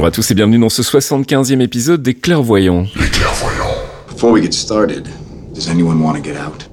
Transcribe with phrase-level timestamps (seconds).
[0.00, 2.86] Bonjour à tous et bienvenue dans ce 75e épisode des Clairvoyants.
[2.96, 3.76] Les clairvoyants.
[4.08, 5.06] Before we get started,
[5.52, 6.69] does anyone want to get out?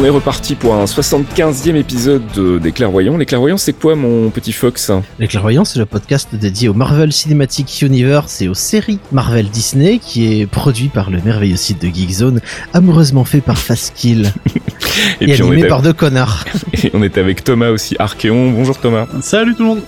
[0.00, 3.18] On est reparti pour un 75e épisode de- des Clairvoyants.
[3.18, 4.90] Les Clairvoyants, c'est quoi mon petit Fox?
[5.18, 9.98] Les Clairvoyants, c'est le podcast dédié au Marvel Cinematic Universe et aux séries Marvel Disney
[9.98, 12.40] qui est produit par le merveilleux site de Geekzone,
[12.72, 14.32] amoureusement fait par Fastkill
[15.20, 16.46] et, puis on animé est, par deux connards.
[16.82, 18.52] et on est avec Thomas aussi, Archéon.
[18.52, 19.06] Bonjour Thomas.
[19.20, 19.82] Salut tout le monde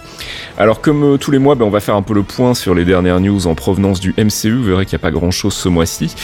[0.59, 2.75] Alors comme euh, tous les mois, ben, on va faire un peu le point sur
[2.75, 4.57] les dernières news en provenance du MCU.
[4.57, 6.15] Vous verrez qu'il n'y a pas grand-chose ce mois-ci.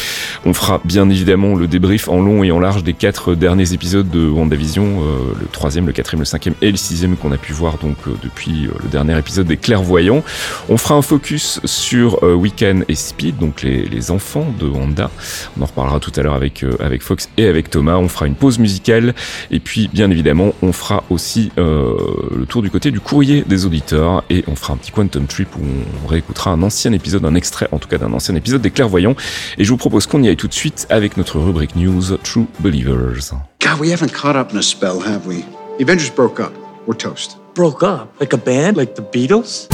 [0.45, 3.78] On fera bien évidemment le débrief en long et en large des quatre derniers épisodes
[3.79, 7.53] de WandaVision, euh, le troisième, le quatrième, le cinquième et le sixième qu'on a pu
[7.53, 10.25] voir donc euh, depuis euh, le dernier épisode des Clairvoyants.
[10.69, 15.11] On fera un focus sur Wiccan et Speed, donc les, les enfants de Wanda.
[15.57, 17.97] On en reparlera tout à l'heure avec, avec Fox et avec Thomas.
[17.97, 19.15] On fera une pause musicale
[19.51, 24.25] et puis bien évidemment on fera aussi le tour du côté du courrier des auditeurs
[24.29, 25.61] et on fera un petit quantum trip où
[26.05, 29.17] on réécoutera un ancien épisode, un extrait en tout cas d'un ancien épisode des Clairvoyants.
[29.57, 32.47] Et je vous propose qu'on y aille tout de suite avec notre rubrique news True
[32.61, 33.35] Believers.
[33.61, 35.43] God, we haven't caught up in a spell, have we?
[35.43, 36.53] The Avengers broke up.
[36.87, 37.37] We're toast.
[37.55, 39.69] broke up like a band like the Beatles?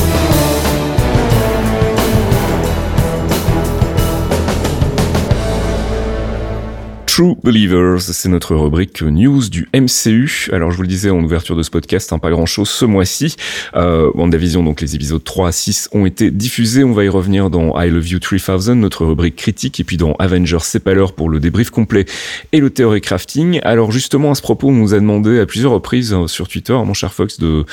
[7.15, 10.49] True Believers, c'est notre rubrique news du MCU.
[10.53, 12.85] Alors je vous le disais en ouverture de ce podcast, hein, pas grand chose ce
[12.85, 13.37] mois-ci.
[13.77, 16.83] Euh, WandaVision, donc les épisodes 3 à 6 ont été diffusés.
[16.83, 20.15] On va y revenir dans I Love You 3000, notre rubrique critique, et puis dans
[20.15, 22.05] Avengers C'est pas l'heure pour le débrief complet
[22.51, 23.61] et le théorie crafting.
[23.63, 26.73] Alors justement à ce propos, on nous a demandé à plusieurs reprises euh, sur Twitter,
[26.73, 27.65] mon cher Fox, de,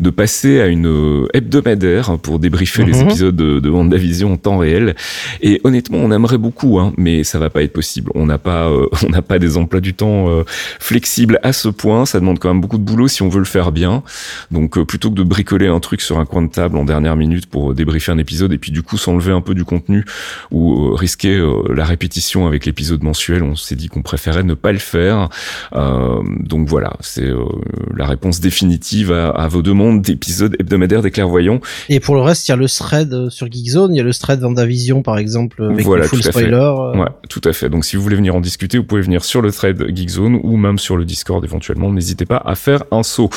[0.00, 3.08] de passer à une euh, hebdomadaire pour débriefer les Mhm.
[3.10, 4.96] épisodes de, de WandaVision en temps réel.
[5.40, 8.10] Et honnêtement, on aimerait beaucoup, hein, mais ça va pas être possible.
[8.16, 10.44] On n'a pas, euh, on n'a pas des emplois du temps euh,
[10.78, 12.06] flexibles à ce point.
[12.06, 14.02] Ça demande quand même beaucoup de boulot si on veut le faire bien.
[14.50, 17.16] Donc, euh, plutôt que de bricoler un truc sur un coin de table en dernière
[17.16, 20.04] minute pour euh, débriefer un épisode et puis du coup s'enlever un peu du contenu
[20.50, 21.38] ou risquer
[21.74, 25.28] la répétition avec l'épisode mensuel, on s'est dit qu'on préférait ne pas le faire.
[25.74, 27.44] Euh, donc voilà, c'est euh,
[27.96, 31.60] la réponse définitive à, à vos demandes d'épisodes hebdomadaires des clairvoyants.
[31.88, 34.14] Et pour le reste, il y a le thread sur Geekzone, il y a le
[34.14, 36.46] thread Vendavision par exemple, avec Voilà, le full tout à fait.
[36.46, 36.98] spoiler.
[37.00, 37.68] Ouais, tout à fait.
[37.68, 40.56] Donc si vous voulez venir en discuter, vous pouvez venir sur le thread Geekzone ou
[40.56, 41.92] même sur le Discord éventuellement.
[41.92, 43.30] N'hésitez pas à faire un saut.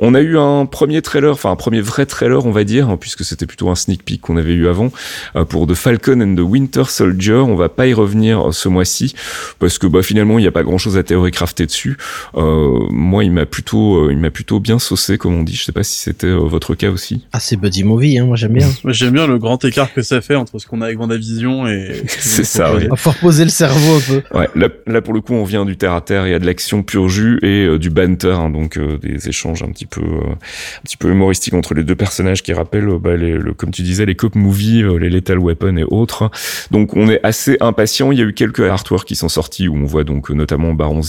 [0.00, 2.96] On a eu un premier trailer, enfin un premier vrai trailer, on va dire, hein,
[2.96, 4.92] puisque c'était plutôt un sneak peek qu'on avait eu avant
[5.36, 7.34] euh, pour The Falcon and the Winter Soldier.
[7.34, 9.14] On va pas y revenir euh, ce mois-ci
[9.58, 11.96] parce que bah finalement il n'y a pas grand-chose à théorie crafter dessus.
[12.34, 15.54] Euh, moi, il m'a plutôt, euh, il m'a plutôt bien saucé, comme on dit.
[15.54, 17.26] Je sais pas si c'était euh, votre cas aussi.
[17.32, 18.68] Ah, c'est Buddy Movie, hein, moi j'aime bien.
[18.84, 21.66] Moi, J'aime bien le grand écart que ça fait entre ce qu'on a avec Vendavision
[21.66, 22.02] et...
[22.06, 22.86] C'est ça, oui.
[22.90, 24.38] Il faut reposer le cerveau un peu.
[24.38, 24.48] Ouais,
[24.86, 26.82] là pour le coup, on vient du terre à terre, il y a de l'action
[26.82, 30.32] pur jus et euh, du banter, hein, donc euh, des échanges un petit peu, euh,
[30.32, 33.70] un petit peu humoristiques entre les deux personnages qui rappellent, euh, bah, les, le, comme
[33.70, 36.30] tu disais, les cop movies, les Lethal Weapon et autres.
[36.70, 38.12] Donc on est assez impatient.
[38.12, 41.02] Il y a eu quelques artworks qui sont sortis où on voit donc notamment Baron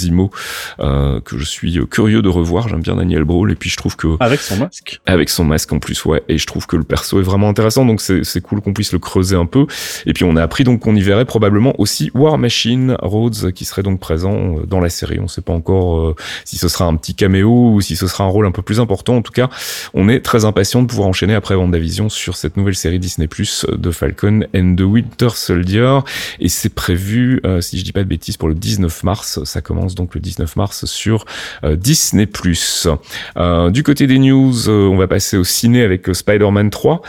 [0.79, 2.67] euh, que je suis curieux de revoir.
[2.67, 5.01] J'aime bien Daniel Brawl et puis je trouve que Avec son masque.
[5.05, 6.23] avec son masque en plus, ouais.
[6.29, 8.93] Et je trouve que le perso est vraiment intéressant, donc c'est c'est cool qu'on puisse
[8.93, 9.65] le creuser un peu.
[10.05, 13.62] Et puis on a appris donc qu'on y verrait probablement aussi War Machine Rhodes, qui
[13.65, 15.19] serait donc présent euh, dans la série.
[15.19, 16.15] On ne sait pas encore euh,
[16.45, 18.79] si ce sera un petit caméo ou si ce sera un rôle un peu plus
[18.79, 19.17] important.
[19.17, 19.49] En tout cas,
[19.93, 23.65] on est très impatient de pouvoir enchaîner après WandaVision sur cette nouvelle série Disney Plus
[23.71, 25.99] de Falcon and the Winter Soldier.
[26.39, 29.43] Et c'est prévu, si je dis pas de bêtises, pour le 19 mars.
[29.43, 31.25] Ça commence donc le 19 mars sur
[31.63, 32.87] Disney Plus.
[33.71, 37.01] du côté des news, on va passer au ciné avec Spider-Man 3.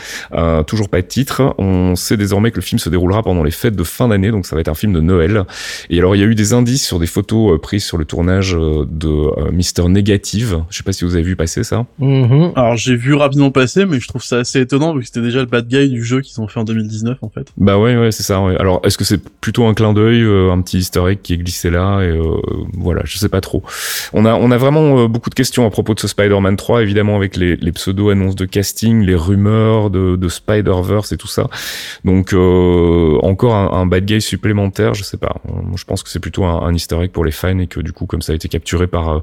[0.67, 1.55] toujours pas de titre.
[1.57, 4.45] On sait désormais que le film se déroulera pendant les fêtes de fin d'année, donc
[4.45, 5.43] ça va être un film de Noël.
[5.89, 8.05] Et alors il y a eu des indices sur des photos euh, prises sur le
[8.05, 10.63] tournage euh, de euh, Mister Négative.
[10.69, 11.85] Je sais pas si vous avez vu passer ça.
[11.99, 12.51] Mhm.
[12.55, 15.39] Alors j'ai vu rapidement passer, mais je trouve ça assez étonnant vu que c'était déjà
[15.39, 17.47] le bad guy du jeu qu'ils ont fait en 2019 en fait.
[17.57, 18.41] Bah ouais, ouais, c'est ça.
[18.41, 18.55] Ouais.
[18.57, 21.69] Alors est-ce que c'est plutôt un clin d'œil, un petit Easter egg qui est glissé
[21.69, 22.19] là et
[22.73, 23.63] voilà, je sais pas trop.
[24.13, 27.15] On a on a vraiment beaucoup de questions à propos de ce Spider-Man 3, évidemment
[27.15, 31.47] avec les, les pseudo annonces de casting, les rumeurs de, de Spider-Verse et tout ça.
[32.03, 35.35] Donc encore un, un, bad guy supplémentaire, je sais pas.
[35.75, 37.93] je pense que c'est plutôt un, un easter egg pour les fans et que du
[37.93, 39.19] coup, comme ça a été capturé par euh,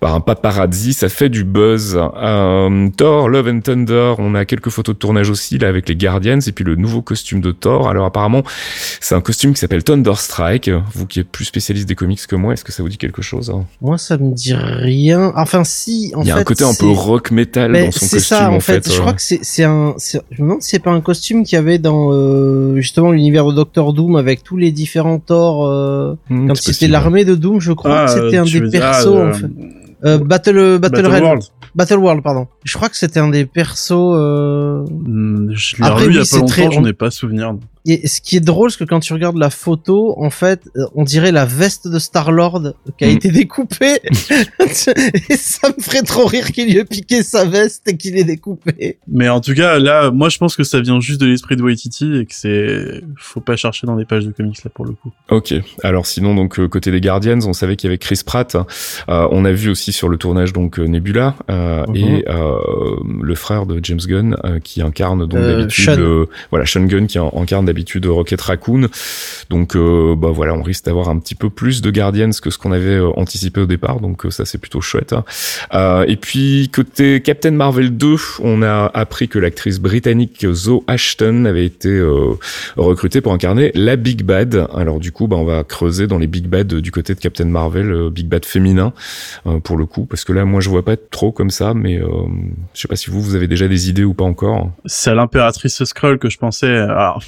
[0.00, 1.98] par un paparazzi, ça fait du buzz.
[1.98, 5.96] Euh, Thor, Love and Thunder, on a quelques photos de tournage aussi là avec les
[5.96, 7.88] Guardians et puis le nouveau costume de Thor.
[7.88, 8.42] Alors apparemment,
[9.00, 10.70] c'est un costume qui s'appelle Thunderstrike.
[10.94, 13.22] Vous qui êtes plus spécialiste des comics que moi, est-ce que ça vous dit quelque
[13.22, 13.64] chose hein?
[13.80, 15.32] Moi, ça me dit rien.
[15.36, 16.12] Enfin, si.
[16.14, 18.08] En Il y a un côté un peu rock metal dans son costume.
[18.08, 18.92] C'est ça, en, fait.
[18.92, 19.94] Je crois que c'est un.
[20.30, 23.46] Je me demande si c'est pas un costume qu'il y avait dans euh, justement l'univers
[23.46, 25.66] de Doctor Doom avec tous les différents Thor.
[25.66, 28.70] Euh, mmh, quand c'était l'armée de Doom, je crois Ah, que c'était un des veux
[28.70, 29.06] persos.
[29.16, 29.46] ah, en fait.
[30.04, 31.42] Euh, Battle Battle, Battle Red- World.
[31.74, 32.46] Battle World, pardon.
[32.64, 33.92] Je crois que c'était un des persos.
[34.14, 34.84] Euh...
[34.88, 37.10] Hmm, Je l'ai Après, revu il y a c'est pas très- longtemps, j'en ai pas
[37.10, 37.54] souvenir.
[37.86, 40.84] Et ce qui est drôle, c'est que quand tu regardes la photo, en fait, euh,
[40.94, 43.10] on dirait la veste de Star Lord qui a Mm.
[43.10, 43.98] été découpée.
[45.30, 48.24] et ça me ferait trop rire qu'il lui ait piqué sa veste et qu'il ait
[48.24, 48.98] découpé.
[49.06, 51.62] Mais en tout cas, là, moi, je pense que ça vient juste de l'esprit de
[51.62, 54.92] Waititi et que c'est, faut pas chercher dans des pages de comics là pour le
[54.92, 55.12] coup.
[55.30, 55.54] Ok.
[55.82, 58.54] Alors sinon donc euh, côté des Guardians, on savait qu'il y avait Chris Pratt.
[59.08, 61.96] Euh, on a vu aussi sur le tournage donc Nebula euh, Mhm.
[61.96, 62.56] et euh,
[63.22, 66.24] le frère de James Gunn euh, qui incarne donc Euh, d'habitude Sean.
[66.50, 68.88] voilà Sean Gunn qui incarne d'habitude Rocket Raccoon.
[69.50, 72.56] Donc euh, bah voilà, on risque d'avoir un petit peu plus de Guardians que ce
[72.56, 74.00] qu'on avait euh, anticipé au départ.
[74.00, 75.12] Donc euh, ça c'est plutôt chouette.
[75.12, 76.04] hein.
[76.08, 81.66] Et puis côté Captain Marvel 2, on a appris que l'actrice britannique Zoe Ashton avait
[81.66, 82.00] été
[82.76, 84.66] recrutée pour incarner la Big Bad.
[84.74, 87.44] Alors du coup, bah, on va creuser dans les Big Bad du côté de Captain
[87.44, 88.92] Marvel, Big Bad féminin
[89.64, 92.00] pour le coup, parce que là, moi, je vois pas trop comme ça, mais
[92.74, 94.70] je sais pas si vous, vous avez déjà des idées ou pas encore.
[94.86, 96.76] C'est l'impératrice Skrull que je pensais.
[96.76, 97.22] Alors,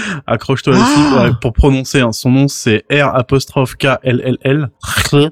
[0.26, 2.00] accroche-toi Ah là-dessus pour- pour prononcer.
[2.00, 2.12] hein.
[2.12, 4.70] Son nom c'est R apostrophe K L L L.
[4.82, 5.30] Raquel,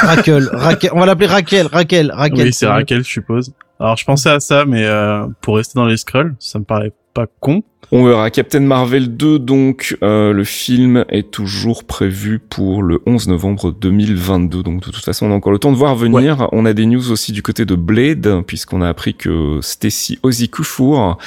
[0.00, 0.90] Raquel, Raquel.
[0.94, 2.46] On va l'appeler Raquel, Raquel, Raquel.
[2.46, 3.52] Oui, c'est Raquel, je suppose.
[3.80, 6.92] Alors, je pensais à ça, mais euh, pour rester dans les Skrulls, ça me paraît
[7.14, 7.62] pas con.
[7.90, 13.28] On verra Captain Marvel 2, donc euh, le film est toujours prévu pour le 11
[13.28, 14.62] novembre 2022.
[14.62, 16.48] Donc de toute façon, on a encore le temps de voir venir.
[16.52, 21.18] On a des news aussi du côté de Blade, puisqu'on a appris que Stacy Ozikufour,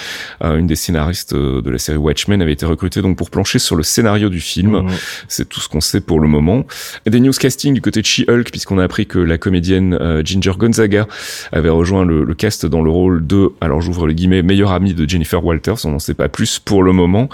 [0.43, 3.75] euh, une des scénaristes de la série Watchmen, avait été recrutée donc pour plancher sur
[3.75, 4.81] le scénario du film.
[4.81, 4.89] Mhm.
[5.27, 6.65] C'est tout ce qu'on sait pour le moment.
[7.05, 10.23] Et des news casting du côté de She-Hulk, puisqu'on a appris que la comédienne euh,
[10.25, 11.07] Ginger Gonzaga
[11.51, 14.95] avait rejoint le, le cast dans le rôle de, alors j'ouvre les guillemets, meilleure amie
[14.95, 15.85] de Jennifer Walters.
[15.85, 17.29] On n'en sait pas plus pour le moment.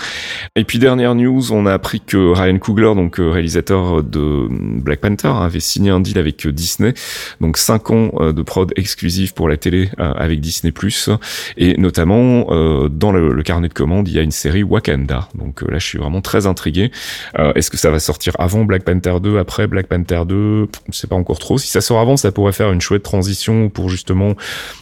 [0.56, 5.00] Et puis dernière news, on a appris que Ryan Coogler, donc euh, réalisateur de Black
[5.02, 6.94] Panther, avait signé un deal avec euh, Disney.
[7.40, 10.74] Donc 5 ans euh, de prod exclusive pour la télé avec Disney+.
[11.58, 12.46] Et notamment,
[12.90, 15.28] dans le, le carnet de commandes, il y a une série Wakanda.
[15.36, 16.92] Donc là, je suis vraiment très intrigué.
[17.56, 21.08] Est-ce que ça va sortir avant Black Panther 2, après Black Panther 2 Je sais
[21.08, 21.58] pas encore trop.
[21.58, 24.36] Si ça sort avant, ça pourrait faire une chouette transition pour justement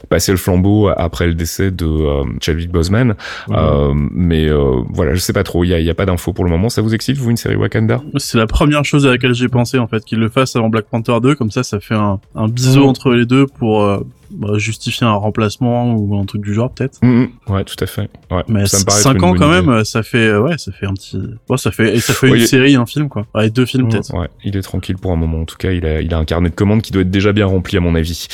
[0.09, 3.15] passer le flambeau après le décès de Chadwick Boseman.
[3.49, 5.63] Euh, mais euh, voilà, je sais pas trop.
[5.63, 6.67] Il y a, il y a pas d'infos pour le moment.
[6.67, 8.01] Ça vous excite vous une série Wakanda?
[8.17, 10.87] C'est la première chose à laquelle j'ai pensé en fait, qu'ils le fassent avant Black
[10.91, 14.57] Panther 2, comme ça, ça fait un, un biseau entre les deux pour euh, bah,
[14.57, 16.99] justifier un remplacement ou un truc du genre peut-être.
[17.01, 17.29] Mhm.
[17.47, 18.09] Ouais, tout à fait.
[18.31, 19.67] Ouais, Mais ça me paraît être 5 une ans quand idée.
[19.67, 21.17] même, ça fait euh, ouais, ça fait un petit,
[21.49, 24.13] ouais, ça fait et ça fait une série, un film quoi, ouais, deux films peut-être.
[24.13, 25.41] Ouais, il est tranquille pour un moment.
[25.41, 27.31] En tout cas, il a, il a un carnet de commandes qui doit être déjà
[27.31, 28.27] bien rempli à mon avis.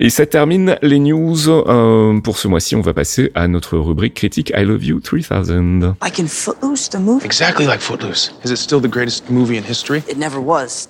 [0.00, 2.76] Et ça termine les news euh, pour ce mois-ci.
[2.76, 5.94] On va passer à notre rubrique critique I Love You 3000.
[6.02, 7.24] Like in Footloose, the movie?
[7.24, 8.32] Exactly like Footloose.
[8.44, 10.02] Is it still the greatest movie in history?
[10.08, 10.86] It never was.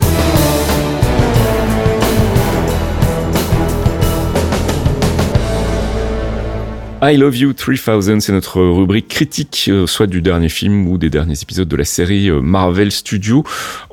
[7.01, 11.11] I Love You 3000, c'est notre rubrique critique, euh, soit du dernier film ou des
[11.11, 13.45] derniers épisodes de la série euh, Marvel Studios.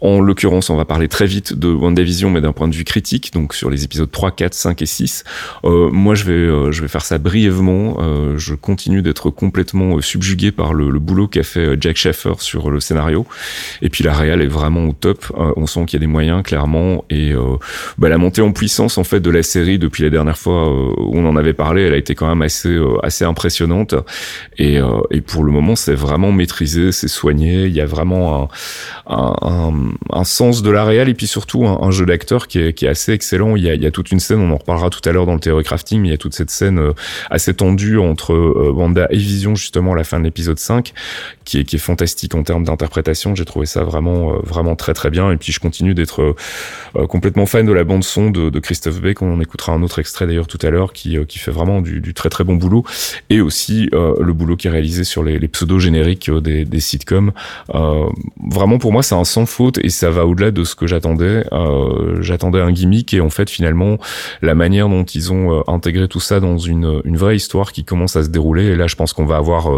[0.06, 3.34] En l'occurrence, on va parler très vite de WandaVision, mais d'un point de vue critique,
[3.34, 5.24] donc sur les épisodes 3, 4, 5 et 6.
[5.64, 7.98] Euh, moi, je vais, euh, je vais faire ça brièvement.
[8.00, 12.70] Euh, je continue d'être complètement subjugué par le, le boulot qu'a fait Jack Sheffer sur
[12.70, 13.26] le scénario.
[13.82, 15.26] Et puis la réal est vraiment au top.
[15.36, 17.04] on sent qu'il y a des moyens, clairement.
[17.10, 17.34] Et
[17.98, 21.18] bah, la montée en puissance, en fait, de la série depuis la dernière fois où
[21.18, 23.96] on en avait parlé, elle a été quand même assez assez impressionnante.
[24.58, 27.66] Et, euh, et pour le moment, c'est vraiment maîtrisé, c'est soigné.
[27.66, 28.50] Il y a vraiment
[29.08, 29.74] un, un,
[30.12, 32.90] un, sens de la réelle et puis surtout un, jeu d'acteur qui est, qui est
[32.90, 33.56] assez excellent.
[33.56, 35.26] Il y, a, il y a toute une scène, on en reparlera tout à l'heure
[35.26, 36.94] dans le théorie crafting, il y a toute cette scène euh,
[37.30, 40.94] assez tendue entre euh, Wanda et Vision justement à la fin de l'épisode 5
[41.44, 43.36] qui est, qui est fantastique en termes d'interprétation.
[43.36, 45.32] J'ai trouvé ça vraiment vraiment très très bien.
[45.32, 46.36] Et puis je continue d'être
[47.08, 49.22] complètement fan de la bande son de, de Christophe Beck.
[49.22, 52.14] On écoutera un autre extrait d'ailleurs tout à l'heure qui, qui fait vraiment du, du
[52.14, 52.85] très très bon boulot
[53.30, 56.80] et aussi euh, le boulot qui est réalisé sur les, les pseudo-génériques euh, des, des
[56.80, 57.32] sitcoms.
[57.74, 58.06] Euh,
[58.50, 61.44] vraiment, pour moi, c'est un sans faute et ça va au-delà de ce que j'attendais.
[62.22, 63.98] j'attendais un gimmick et en fait, finalement,
[64.42, 68.16] la manière dont ils ont intégré tout ça dans une, une vraie histoire qui commence
[68.16, 69.70] à se dérouler, et là, je pense qu'on va avoir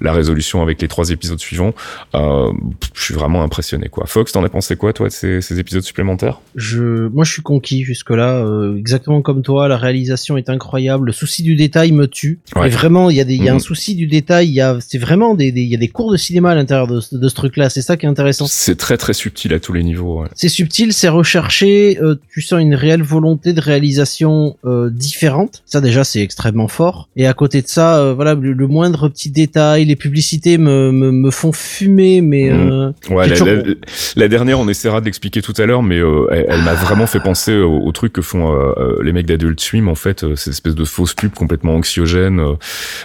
[0.00, 1.72] la résolution avec les trois épisodes suivants.
[2.14, 2.52] je
[2.94, 4.06] suis vraiment impressionné, quoi.
[4.06, 6.40] Fox, t'en as pensé quoi, toi, de ces, ces épisodes supplémentaires?
[6.54, 8.44] Je, moi, je suis conquis jusque-là.
[8.78, 11.06] exactement comme toi, la réalisation est incroyable.
[11.06, 12.40] Le souci du détail me tue.
[12.56, 12.68] Ouais.
[12.68, 14.48] Et vraiment, il y a des, y a un souci du détail.
[14.48, 16.86] Il y a, c'est vraiment des, il y a des cours de cinéma à l'intérieur
[16.86, 17.70] de, de, ce truc-là.
[17.70, 18.46] C'est ça qui est intéressant.
[18.48, 20.22] C'est très très subtil à tous les niveaux.
[20.22, 20.28] Ouais.
[20.34, 21.98] C'est subtil, c'est recherché.
[22.00, 25.62] Euh, tu sens une réelle volonté de réalisation euh, différente.
[25.66, 27.08] Ça déjà, c'est extrêmement fort.
[27.16, 30.90] Et à côté de ça, euh, voilà, le, le, moindre petit détail, les publicités me,
[30.92, 32.20] me, me font fumer.
[32.20, 32.94] Mais mmh.
[33.10, 33.48] ouais, la, toujours...
[33.48, 33.74] la,
[34.16, 37.20] la, dernière, on essaiera de l'expliquer tout à l'heure, mais elle, elle m'a vraiment fait
[37.20, 38.56] penser au, au truc que font
[39.02, 39.88] les mecs d'Adult Swim.
[39.88, 42.40] En fait, cette espèce de fausse pub complètement anxiogène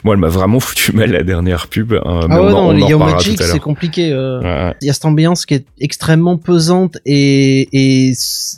[0.03, 1.93] moi, elle m'a vraiment foutu mal la dernière pub.
[1.93, 4.11] Hein, ah ouais, on, non, on les Yo Magic, c'est compliqué.
[4.11, 4.39] Euh.
[4.41, 4.75] Ouais.
[4.81, 8.13] Il y a cette ambiance qui est extrêmement pesante et, et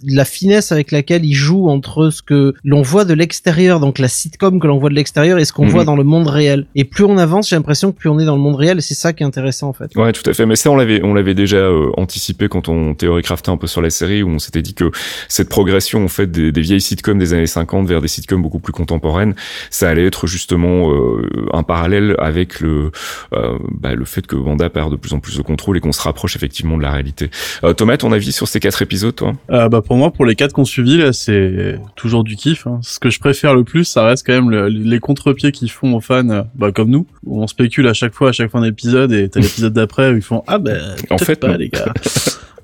[0.08, 4.08] la finesse avec laquelle il joue entre ce que l'on voit de l'extérieur, donc la
[4.08, 5.70] sitcom que l'on voit de l'extérieur, et ce qu'on -hmm.
[5.70, 6.66] voit dans le monde réel.
[6.76, 8.82] Et plus on avance, j'ai l'impression que plus on est dans le monde réel, et
[8.82, 9.90] c'est ça qui est intéressant en fait.
[9.96, 10.46] Ouais, tout à fait.
[10.46, 13.82] Mais ça, on l'avait, on l'avait déjà euh, anticipé quand on théorie-craftait un peu sur
[13.82, 14.92] la série, où on s'était dit que
[15.28, 18.60] cette progression en fait des, des, vieilles sitcoms des années 50 vers des sitcoms beaucoup
[18.60, 19.36] plus contemporaines,
[19.70, 22.92] ça allait être justement euh, un parallèle avec le
[23.34, 25.92] euh, bah, le fait que Wanda perd de plus en plus de contrôle et qu'on
[25.92, 27.30] se rapproche effectivement de la réalité.
[27.64, 29.34] Euh, Thomas, ton avis sur ces quatre épisodes, toi?
[29.50, 32.68] Bah pour moi, pour les quatre qu'on suivi là, c'est toujours du kiff.
[32.68, 32.80] Hein.
[32.82, 35.96] Ce que je préfère le plus, ça reste quand même le, les contre-pieds qu'ils font
[35.96, 39.12] aux fans, bah comme nous, où on spécule à chaque fois, à chaque fin d'épisode,
[39.12, 40.72] et t'as l'épisode d'après où ils font ah bah
[41.10, 41.58] en fait pas non.
[41.58, 41.94] les gars.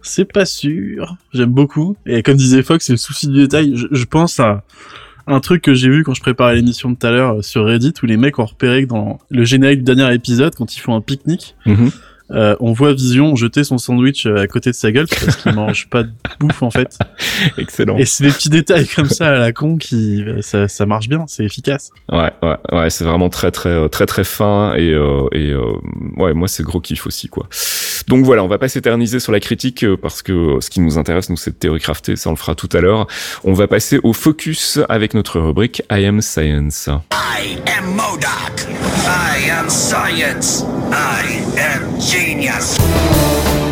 [0.01, 1.15] c'est pas sûr.
[1.33, 1.95] J'aime beaucoup.
[2.05, 3.73] Et comme disait Fox, c'est le souci du détail.
[3.75, 4.63] Je, je pense à
[5.29, 7.93] un truc que j'ai vu quand je préparais l'émission de tout à l'heure sur Reddit
[8.01, 10.95] où les mecs ont repéré que dans le générique du dernier épisode, quand ils font
[10.95, 11.91] un pique-nique, mm -hmm.
[12.31, 15.89] Euh, on voit Vision jeter son sandwich à côté de sa gueule parce qu'il mange
[15.89, 16.97] pas de bouffe en fait.
[17.57, 17.97] Excellent.
[17.97, 21.25] Et c'est des petits détails comme ça à la con qui ça, ça marche bien,
[21.27, 21.91] c'est efficace.
[22.11, 25.73] Ouais, ouais, ouais, c'est vraiment très très très très fin et euh, et euh,
[26.17, 27.47] ouais, moi c'est gros kiff aussi quoi.
[28.07, 31.29] Donc voilà, on va pas s'éterniser sur la critique parce que ce qui nous intéresse
[31.29, 33.07] nous c'est de théorie craftée, ça on le fera tout à l'heure.
[33.43, 36.89] On va passer au focus avec notre rubrique I am science.
[37.11, 38.67] I am Modoc.
[39.05, 40.63] I am science.
[40.91, 43.68] I am genius.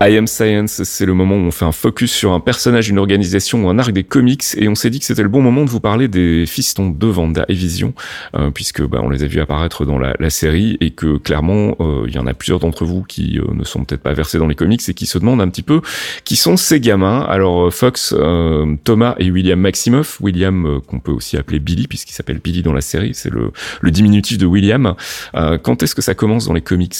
[0.00, 3.00] I Am Science, c'est le moment où on fait un focus sur un personnage, une
[3.00, 5.64] organisation ou un arc des comics, et on s'est dit que c'était le bon moment
[5.64, 7.94] de vous parler des fistons de Vanda et Vision,
[8.36, 11.74] euh, puisque bah, on les a vus apparaître dans la, la série, et que clairement,
[11.80, 14.38] euh, il y en a plusieurs d'entre vous qui euh, ne sont peut-être pas versés
[14.38, 15.80] dans les comics et qui se demandent un petit peu
[16.24, 17.22] qui sont ces gamins.
[17.22, 22.12] Alors euh, Fox, euh, Thomas et William Maximoff, William qu'on peut aussi appeler Billy, puisqu'il
[22.12, 23.50] s'appelle Billy dans la série, c'est le,
[23.80, 24.94] le diminutif de William.
[25.34, 26.94] quand est-ce que ça commence dans les comics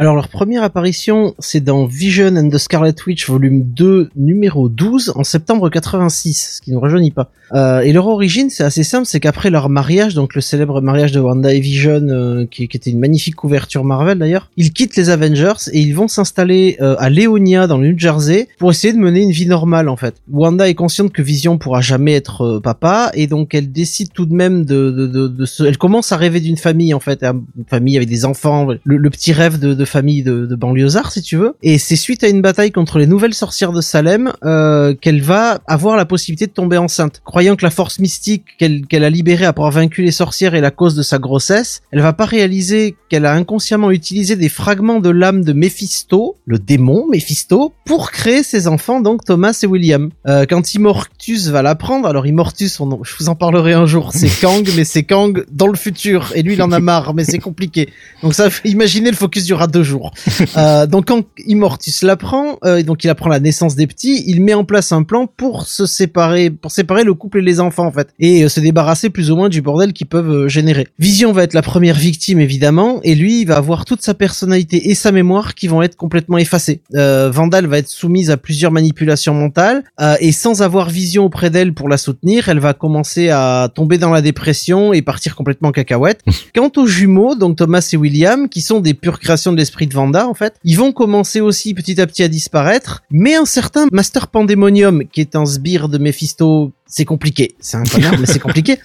[0.00, 5.12] alors leur première apparition, c'est dans Vision and the Scarlet Witch volume 2 numéro 12
[5.14, 7.30] en septembre 86, ce qui ne rajeunit pas.
[7.52, 11.12] Euh, et leur origine, c'est assez simple, c'est qu'après leur mariage, donc le célèbre mariage
[11.12, 15.10] de Wanda et Vision, euh, qui, était une magnifique couverture Marvel d'ailleurs, ils quittent les
[15.10, 18.98] Avengers et ils vont s'installer euh, à Leonia dans le New Jersey pour essayer de
[18.98, 20.14] mener une vie normale en fait.
[20.32, 24.32] Wanda est consciente que Vision pourra jamais être papa et donc elle décide tout de
[24.32, 25.64] même de, se...
[25.64, 29.32] elle commence à rêver d'une famille en fait, une famille avec des enfants, le, petit
[29.32, 31.54] rêve de famille de, de banlieusards, si tu veux.
[31.62, 35.60] Et c'est suite à une bataille contre les nouvelles sorcières de Salem euh, qu'elle va
[35.66, 37.20] avoir la possibilité de tomber enceinte.
[37.24, 40.62] Croyant que la force mystique qu'elle qu'elle a libérée après avoir vaincu les sorcières est
[40.62, 45.00] la cause de sa grossesse, elle va pas réaliser qu'elle a inconsciemment utilisé des fragments
[45.00, 50.10] de l'âme de Mephisto, le démon Mephisto, pour créer ses enfants, donc Thomas et William.
[50.26, 54.30] Euh, quand Immortus va l'apprendre, alors Immortus, on, je vous en parlerai un jour, c'est
[54.40, 57.38] Kang, mais c'est Kang dans le futur, et lui il en a marre, mais c'est
[57.38, 57.88] compliqué.
[58.22, 60.12] Donc ça, imaginez le focus durera deux jours.
[60.56, 64.52] Euh, donc quand Immortus l'apprend, euh, donc il apprend la naissance des petits, il met
[64.52, 67.92] en place un plan pour se séparer, pour séparer le couple et les enfants en
[67.92, 70.88] fait, et euh, se débarrasser plus ou moins du bordel qu'ils peuvent générer.
[70.98, 74.90] Vision va être la première victime évidemment, et lui il va avoir toute sa personnalité
[74.90, 76.82] et sa mémoire qui vont être complètement effacées.
[76.92, 79.84] Vandal va être soumise à plusieurs manipulations mentales,
[80.20, 84.10] et sans avoir Vision auprès d'elle pour la soutenir, elle va commencer à tomber dans
[84.10, 86.22] la dépression et partir complètement en cacahuète.
[86.54, 89.94] Quant aux jumeaux, donc Thomas et William, qui sont des pures créations de l'esprit de
[89.94, 93.86] Vanda en fait, ils vont commencer aussi petit à petit à disparaître, mais un certain
[93.92, 98.40] Master Pandemonium, qui est un sbire de Mephisto, c'est compliqué, c'est un connard, mais c'est
[98.40, 98.76] compliqué,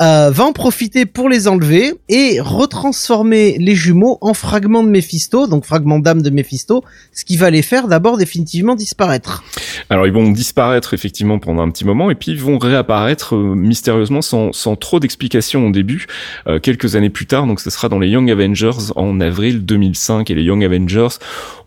[0.00, 5.46] euh, va en profiter pour les enlever et retransformer les jumeaux en fragments de Mephisto,
[5.46, 9.44] donc fragments d'âme de Mephisto, ce qui va les faire d'abord définitivement disparaître.
[9.88, 13.54] Alors ils vont disparaître effectivement pendant un petit moment et puis ils vont réapparaître euh,
[13.54, 16.06] mystérieusement sans, sans trop d'explications au début,
[16.48, 20.30] euh, quelques années plus tard, donc ce sera dans les Young Avengers en avril 2005
[20.30, 21.18] et les Young Avengers,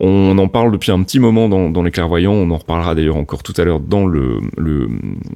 [0.01, 3.15] on en parle depuis un petit moment dans, dans les clairvoyants, on en reparlera d'ailleurs
[3.15, 4.89] encore tout à l'heure dans le, le,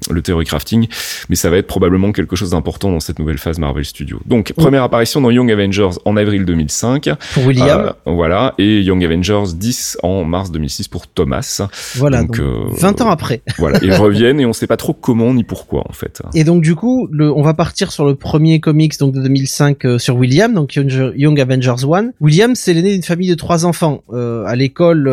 [0.09, 0.87] le Theory Crafting,
[1.29, 4.19] mais ça va être probablement quelque chose d'important dans cette nouvelle phase Marvel Studios.
[4.25, 9.03] Donc première apparition dans Young Avengers en avril 2005, Pour William, euh, voilà, et Young
[9.05, 11.61] Avengers 10 en mars 2006 pour Thomas.
[11.95, 13.41] voilà, donc, donc, euh, 20 ans après.
[13.59, 16.21] Voilà, ils reviennent et on sait pas trop comment ni pourquoi en fait.
[16.33, 19.85] Et donc du coup, le, on va partir sur le premier comics donc de 2005
[19.85, 22.11] euh, sur William, donc Young, Young Avengers 1.
[22.21, 24.01] William, c'est l'aîné d'une famille de trois enfants.
[24.13, 25.07] À l'école,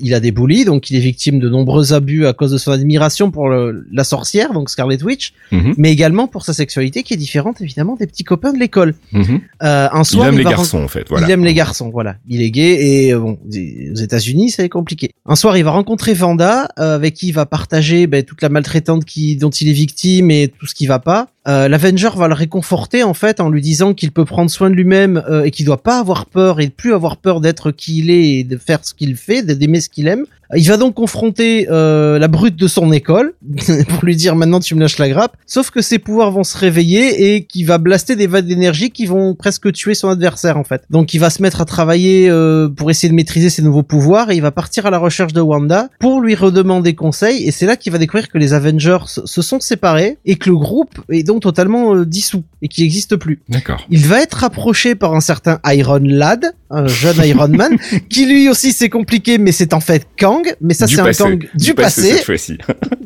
[0.00, 2.70] il a des bullies, donc il est victime de nombreux abus à cause de son
[2.72, 7.14] admiration pour le- la sorcière, donc Scarlet Witch, Mhm, mais également pour sa sexualité qui
[7.14, 8.94] est différente évidemment des petits copains de l'école.
[9.12, 9.40] mhm.
[9.62, 11.06] Euh, un Il aime les garçons en fait.
[11.08, 11.26] Voilà.
[11.26, 12.16] il aime les garçons, voilà.
[12.28, 15.10] Il est gay et euh, bon, aux États-Unis, c'est compliqué.
[15.26, 18.48] Un soir, il va rencontrer Vanda, euh, avec qui il va partager ben, toute la
[18.48, 21.28] maltraitante qui, dont il est victime et tout ce qui va pas.
[21.48, 24.74] Euh, L'Avenger va le réconforter en fait en lui disant qu'il peut prendre soin de
[24.76, 28.10] lui-même euh, et qu'il doit pas avoir peur et plus avoir peur d'être qui il
[28.10, 30.24] est et de faire ce qu'il fait, d'aimer ce qu'il aime.
[30.54, 33.34] Il va donc confronter euh, la brute de son école
[33.88, 35.36] pour lui dire maintenant tu me lâches la grappe.
[35.46, 39.06] Sauf que ses pouvoirs vont se réveiller et qu'il va blaster des vagues d'énergie qui
[39.06, 40.82] vont presque tuer son adversaire en fait.
[40.90, 44.30] Donc il va se mettre à travailler euh, pour essayer de maîtriser ses nouveaux pouvoirs
[44.30, 47.66] et il va partir à la recherche de Wanda pour lui redemander conseil et c'est
[47.66, 51.22] là qu'il va découvrir que les Avengers se sont séparés et que le groupe est
[51.22, 53.40] donc totalement euh, dissous et qu'il n'existe plus.
[53.48, 53.84] D'accord.
[53.90, 57.76] Il va être approché par un certain Iron Lad, un jeune Iron Man,
[58.08, 60.06] qui lui aussi c'est compliqué, mais c'est en fait
[60.42, 60.54] Kang.
[60.60, 61.12] Mais ça c'est un.
[61.12, 62.14] Kang du, passé.
[62.14, 62.58] cette fois-ci.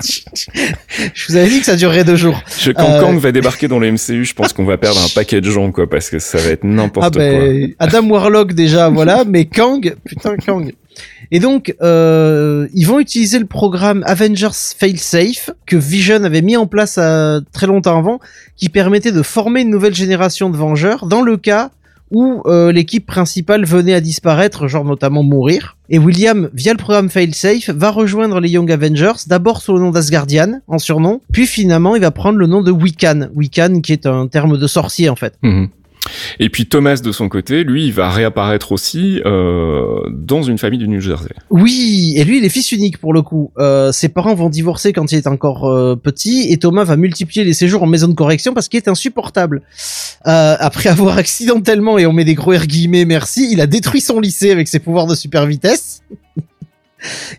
[1.14, 2.40] Je vous avais dit que ça durerait deux jours.
[2.58, 5.08] Je- Quand Euh, Kang va débarquer dans le MCU, je pense qu'on va perdre un
[5.14, 8.88] paquet de gens quoi, parce que ça va être n'importe Ah ben Adam Warlock déjà
[8.90, 10.72] voilà, mais Kang, putain Kang.
[11.30, 16.66] Et donc euh, ils vont utiliser le programme Avengers Failsafe que Vision avait mis en
[16.66, 18.20] place euh, très longtemps avant,
[18.56, 21.70] qui permettait de former une nouvelle génération de Vengeurs dans le cas
[22.10, 25.76] où euh, l'équipe principale venait à disparaître, genre notamment mourir.
[25.88, 29.90] Et William, via le programme Failsafe, va rejoindre les Young Avengers, d'abord sous le nom
[29.90, 33.28] d'Asgardian, en surnom, puis finalement il va prendre le nom de Wiccan.
[33.34, 35.34] Wiccan qui est un terme de sorcier en fait.
[35.42, 35.50] quoi.
[36.40, 40.78] Et puis Thomas de son côté, lui, il va réapparaître aussi euh, dans une famille
[40.78, 41.30] du New Jersey.
[41.50, 43.50] Oui, et lui, il est fils unique pour le coup.
[43.58, 47.44] Euh, ses parents vont divorcer quand il est encore euh, petit, et Thomas va multiplier
[47.44, 49.62] les séjours en maison de correction parce qu'il est insupportable.
[50.26, 54.00] Euh, après avoir accidentellement, et on met des gros R guillemets, merci, il a détruit
[54.00, 56.02] son lycée avec ses pouvoirs de super vitesse.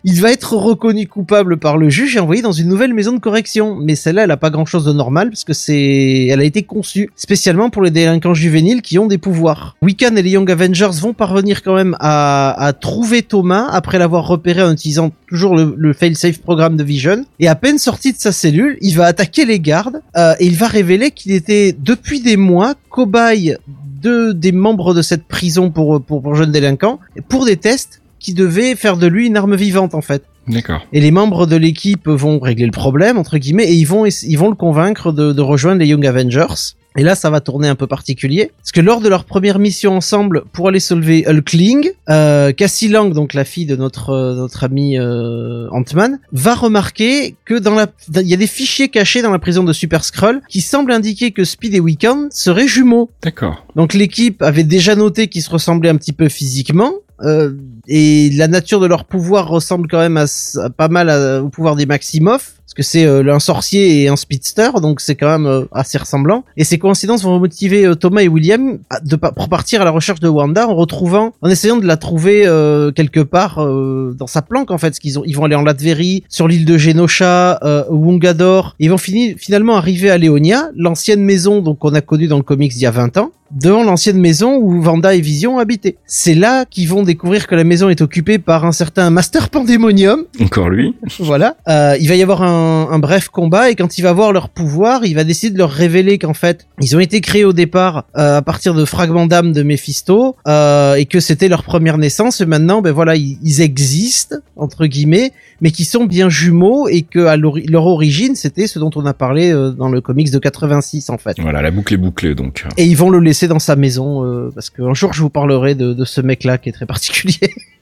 [0.04, 3.18] Il va être reconnu coupable par le juge et envoyé dans une nouvelle maison de
[3.18, 3.76] correction.
[3.76, 7.10] Mais celle-là, elle a pas grand-chose de normal parce que c'est, elle a été conçue
[7.16, 9.76] spécialement pour les délinquants juvéniles qui ont des pouvoirs.
[9.82, 14.62] Wiccan et les Young Avengers vont parvenir quand même à, trouver Thomas après l'avoir repéré
[14.62, 17.24] en utilisant toujours le, le fail-safe programme de Vision.
[17.40, 20.56] Et à peine sorti de sa cellule, il va attaquer les gardes euh, et il
[20.56, 23.56] va révéler qu'il était depuis des mois cobaye
[24.02, 28.34] de des membres de cette prison pour pour, pour jeunes délinquants pour des tests qui
[28.34, 30.22] devaient faire de lui une arme vivante en fait.
[30.46, 30.80] D'accord.
[30.92, 34.36] Et les membres de l'équipe vont régler le problème entre guillemets et ils vont ils
[34.36, 36.74] vont le convaincre de, de rejoindre les Young Avengers.
[36.98, 39.96] Et là, ça va tourner un peu particulier, parce que lors de leur première mission
[39.96, 44.64] ensemble pour aller sauver Hulkling, euh, Cassie Lang, donc la fille de notre euh, notre
[44.64, 49.30] ami euh, Ant-Man, va remarquer que dans la il y a des fichiers cachés dans
[49.30, 53.10] la prison de Super Skrull qui semblent indiquer que Speed et Wiccan seraient jumeaux.
[53.22, 53.64] D'accord.
[53.76, 56.94] Donc l'équipe avait déjà noté qu'ils se ressemblaient un petit peu physiquement.
[57.22, 57.52] Euh,
[57.86, 60.26] et la nature de leur pouvoir ressemble quand même à,
[60.70, 61.10] pas mal
[61.42, 65.14] au pouvoir des Maximoff, parce que c'est euh, un sorcier et un speedster, donc c'est
[65.14, 66.44] quand même euh, assez ressemblant.
[66.58, 69.90] Et ces coïncidences vont motiver euh, Thomas et William à- de, pour partir à la
[69.90, 74.26] recherche de Wanda en retrouvant, en essayant de la trouver euh, quelque part euh, dans
[74.26, 76.76] sa planque en fait, parce qu'ils ont, ils vont aller en Latverie, sur l'île de
[76.76, 78.76] Genosha, euh, Wungador.
[78.80, 82.42] Ils vont finir finalement arriver à Léonia, l'ancienne maison donc qu'on a connue dans le
[82.42, 85.96] comics il y a 20 ans devant l'ancienne maison où Vanda et Vision habitaient.
[86.06, 90.24] C'est là qu'ils vont découvrir que la maison est occupée par un certain Master Pandemonium.
[90.42, 90.94] Encore lui.
[91.18, 91.56] voilà.
[91.66, 94.48] Euh, il va y avoir un, un bref combat et quand il va voir leur
[94.48, 98.04] pouvoir, il va décider de leur révéler qu'en fait, ils ont été créés au départ
[98.16, 102.40] euh, à partir de fragments d'âme de Mephisto euh, et que c'était leur première naissance.
[102.40, 107.02] Et maintenant, ben voilà, ils, ils existent entre guillemets, mais qui sont bien jumeaux et
[107.02, 110.38] que à leur origine, c'était ce dont on a parlé euh, dans le comics de
[110.38, 111.36] 86 en fait.
[111.40, 112.64] Voilà, la boucle est bouclée donc.
[112.76, 115.92] Et ils vont le laisser dans sa maison parce qu'un jour je vous parlerai de,
[115.92, 117.54] de ce mec-là qui est très particulier.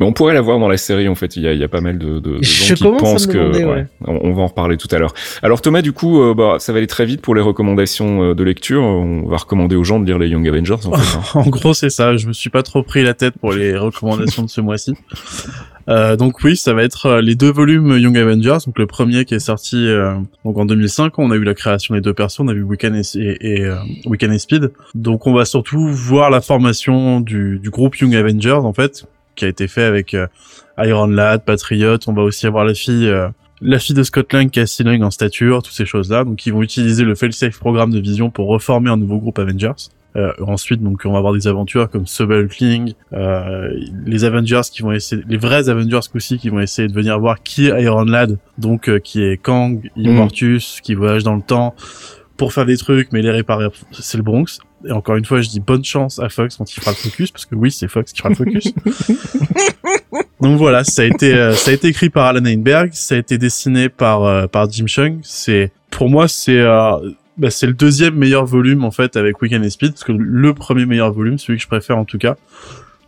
[0.00, 1.36] Mais on pourrait la voir dans la série en fait.
[1.36, 3.26] Il y a, il y a pas mal de, de, de Je gens qui pensent
[3.26, 3.38] que.
[3.38, 3.86] demander, ouais, ouais.
[4.06, 5.14] on, va en reparler tout à l'heure.
[5.42, 8.34] Alors Thomas, du coup, euh, bah, ça va aller très vite pour les recommandations euh,
[8.34, 8.82] de lecture.
[8.82, 10.86] On va recommander aux gens de lire les Young Avengers.
[10.86, 11.22] En fait, hein.
[11.34, 12.16] En gros, c'est ça.
[12.16, 14.94] Je me suis pas trop pris la tête pour les recommandations de ce mois-ci.
[15.88, 18.58] Euh, donc oui, ça va être euh, les deux volumes Young Avengers.
[18.66, 21.94] Donc le premier qui est sorti euh, donc en 2005, on a eu la création
[21.94, 24.72] des deux persos, on a vu Wiccan et, et, et, euh, Wiccan et Speed.
[24.94, 29.44] Donc on va surtout voir la formation du, du groupe Young Avengers en fait, qui
[29.44, 30.26] a été fait avec euh,
[30.78, 31.98] Iron Lad, Patriot.
[32.06, 33.08] On va aussi avoir la fille.
[33.08, 33.28] euh,
[33.64, 36.24] la fille de Scott Lang, Cassie Lang en stature, toutes ces choses-là.
[36.24, 39.88] Donc, ils vont utiliser le fail-safe programme de Vision pour reformer un nouveau groupe Avengers.
[40.14, 43.70] Euh, ensuite, donc, on va avoir des aventures comme Subalkling, euh,
[44.04, 47.42] les Avengers qui vont essayer, les vrais Avengers aussi qui vont essayer de venir voir
[47.42, 51.74] qui est Iron Lad, donc euh, qui est Kang, Immortus, qui voyage dans le temps
[52.36, 54.58] pour faire des trucs, mais les réparer, c'est le Bronx.
[54.86, 57.30] Et encore une fois, je dis bonne chance à Fox quand il fera le focus,
[57.30, 58.72] parce que oui, c'est Fox qui fera le focus.
[60.40, 63.18] Donc voilà, ça a été euh, ça a été écrit par Alan Heinberg, ça a
[63.18, 65.20] été dessiné par euh, par Jim Chung.
[65.22, 66.98] C'est pour moi c'est euh,
[67.36, 70.52] bah, c'est le deuxième meilleur volume en fait avec Weekend et Speed parce que le
[70.52, 72.36] premier meilleur volume, celui que je préfère en tout cas,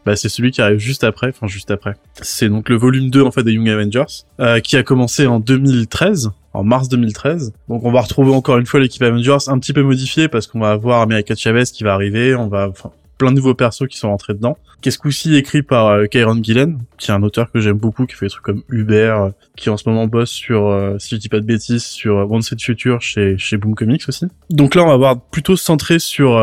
[0.06, 1.94] bah, c'est celui qui arrive juste après, enfin juste après.
[2.20, 5.40] C'est donc le volume 2 en fait des Young Avengers euh, qui a commencé en
[5.40, 7.52] 2013 en mars 2013.
[7.68, 10.60] Donc on va retrouver encore une fois l'équipe Avengers un petit peu modifiée parce qu'on
[10.60, 13.96] va avoir America Chavez qui va arriver, on va enfin plein de nouveaux persos qui
[13.96, 14.56] sont rentrés dedans.
[14.80, 18.14] Qu'est-ce coup-ci écrit par euh, Kieron Gillen, qui est un auteur que j'aime beaucoup, qui
[18.14, 21.20] fait des trucs comme Uber, euh, qui en ce moment bosse sur, euh, si je
[21.20, 24.26] dis pas de bêtises, sur euh, Once Future chez, chez Boom Comics aussi.
[24.50, 26.38] Donc là, on va voir plutôt centré sur...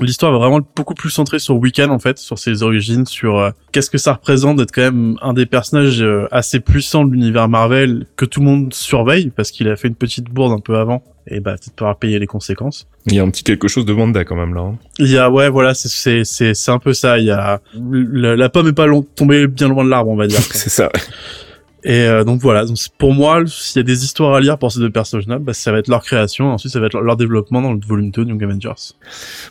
[0.00, 3.50] L'histoire va vraiment beaucoup plus centrée sur Wiccan en fait, sur ses origines, sur euh,
[3.72, 7.48] qu'est-ce que ça représente d'être quand même un des personnages euh, assez puissants de l'univers
[7.48, 10.76] Marvel que tout le monde surveille parce qu'il a fait une petite bourde un peu
[10.78, 12.86] avant et bah peut-être pas payer les conséquences.
[13.06, 14.62] Il y a un petit quelque chose de Wanda quand même là.
[14.62, 14.78] hein.
[14.98, 17.18] Il y a ouais voilà c'est c'est c'est c'est un peu ça.
[17.18, 20.16] Il y a la, la pomme est pas long- tombée bien loin de l'arbre on
[20.16, 20.40] va dire.
[20.52, 20.88] C'est ça.
[21.82, 24.70] Et euh, donc voilà donc pour moi s'il y a des histoires à lire pour
[24.70, 26.52] ces deux personnages-là, bah, ça va être leur création.
[26.52, 28.94] Ensuite ça va être leur, leur développement dans le volume 2 de Young Avengers.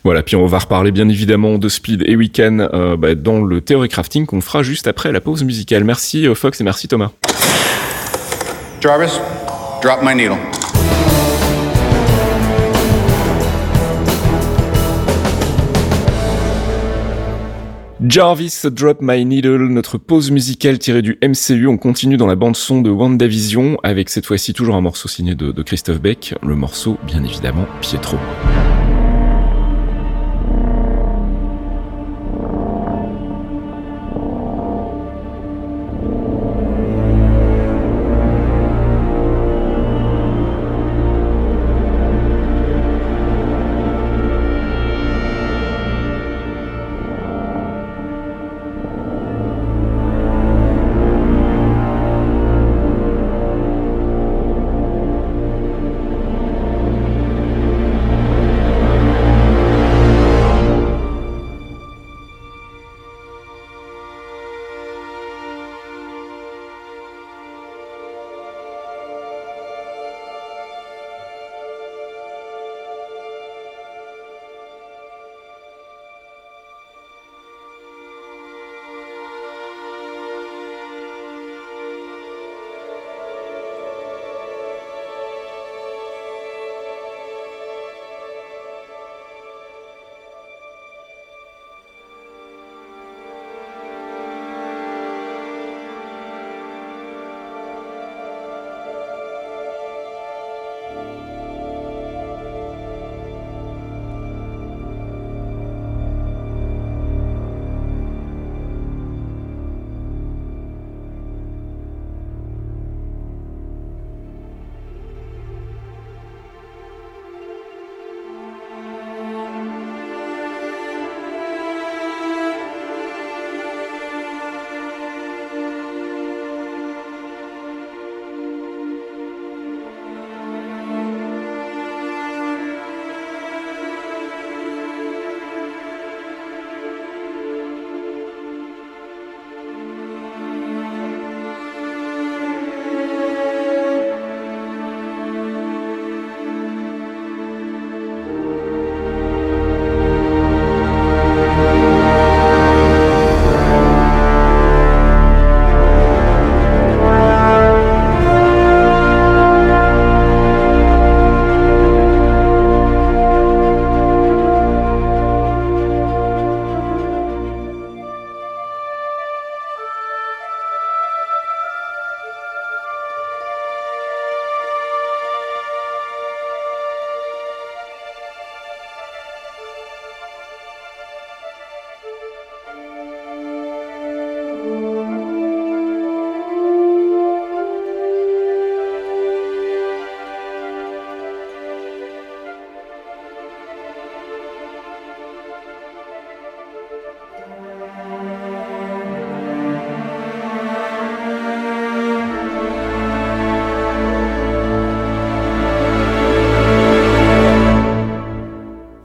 [0.04, 3.60] Voilà, puis on va reparler bien évidemment de Speed et Weekend euh, bah, dans le
[3.60, 5.84] Theory Crafting qu'on fera juste après la pause musicale.
[5.84, 7.10] Merci euh, Fox et merci Thomas.
[8.80, 9.20] Jarvis,
[9.82, 10.59] drop my needle.
[18.02, 21.66] Jarvis Drop My Needle, notre pause musicale tirée du MCU.
[21.66, 25.34] On continue dans la bande son de WandaVision avec cette fois-ci toujours un morceau signé
[25.34, 28.16] de, de Christophe Beck, le morceau bien évidemment Pietro.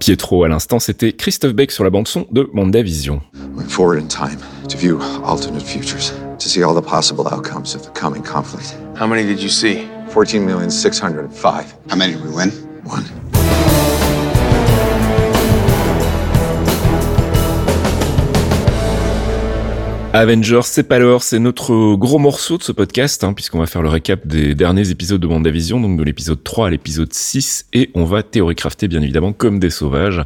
[0.05, 3.21] Pietro à l'instant, c'était Christophe Beck sur la bande son de WandaVision.
[3.55, 4.37] Went forward in time
[4.69, 8.77] to view alternate futures, to see all the possible outcomes of the coming conflict.
[8.99, 9.87] How many did you see?
[10.09, 11.73] 14,605.
[11.89, 12.51] How many did we win?
[12.83, 13.03] One.
[20.19, 23.81] Avengers, c'est pas l'heure, c'est notre gros morceau de ce podcast, hein, puisqu'on va faire
[23.81, 27.91] le récap des derniers épisodes de WandaVision, donc de l'épisode 3 à l'épisode 6, et
[27.95, 30.23] on va théorie-crafter bien évidemment comme des sauvages.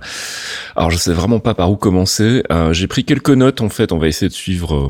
[0.75, 3.91] Alors je sais vraiment pas par où commencer, euh, j'ai pris quelques notes en fait,
[3.91, 4.75] on va essayer de suivre...
[4.75, 4.89] euh,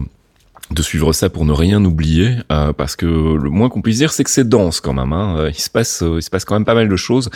[0.72, 4.12] de suivre ça pour ne rien oublier euh, parce que le moins qu'on puisse dire
[4.12, 5.36] c'est que c'est dense quand même hein.
[5.38, 7.30] Euh, il se passe euh, il se passe quand même pas mal de choses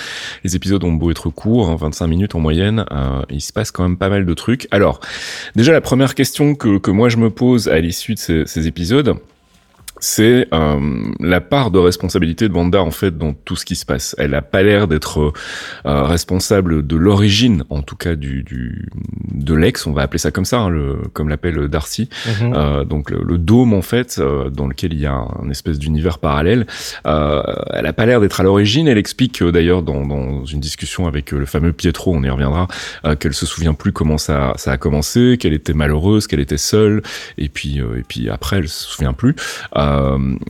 [0.43, 3.71] les épisodes ont beau être courts hein, 25 minutes en moyenne euh, il se passe
[3.71, 4.99] quand même pas mal de trucs alors
[5.55, 8.67] déjà la première question que, que moi je me pose à l'issue de ces, ces
[8.67, 9.15] épisodes
[10.03, 10.79] c'est euh,
[11.21, 14.15] la part de responsabilité de Wanda en fait dans tout ce qui se passe.
[14.17, 15.33] Elle a pas l'air d'être
[15.85, 18.89] euh, responsable de l'origine, en tout cas du, du
[19.31, 22.09] de l'ex, on va appeler ça comme ça, hein, le, comme l'appelle Darcy.
[22.27, 22.53] Mhm.
[22.53, 25.79] Euh, donc le, le dôme en fait, euh, dans lequel il y a un, espèce
[25.79, 26.67] d'univers parallèle.
[27.07, 28.89] Euh, elle a pas l'air d'être à l'origine.
[28.89, 32.67] Elle explique euh, d'ailleurs dans, dans une discussion avec le fameux Pietro, on y reviendra,
[33.05, 36.57] euh, qu'elle se souvient plus comment ça, ça a commencé, qu'elle était malheureuse, qu'elle était
[36.57, 37.01] seule,
[37.37, 39.35] et puis euh, et puis après elle se souvient plus.
[39.77, 39.92] Euh,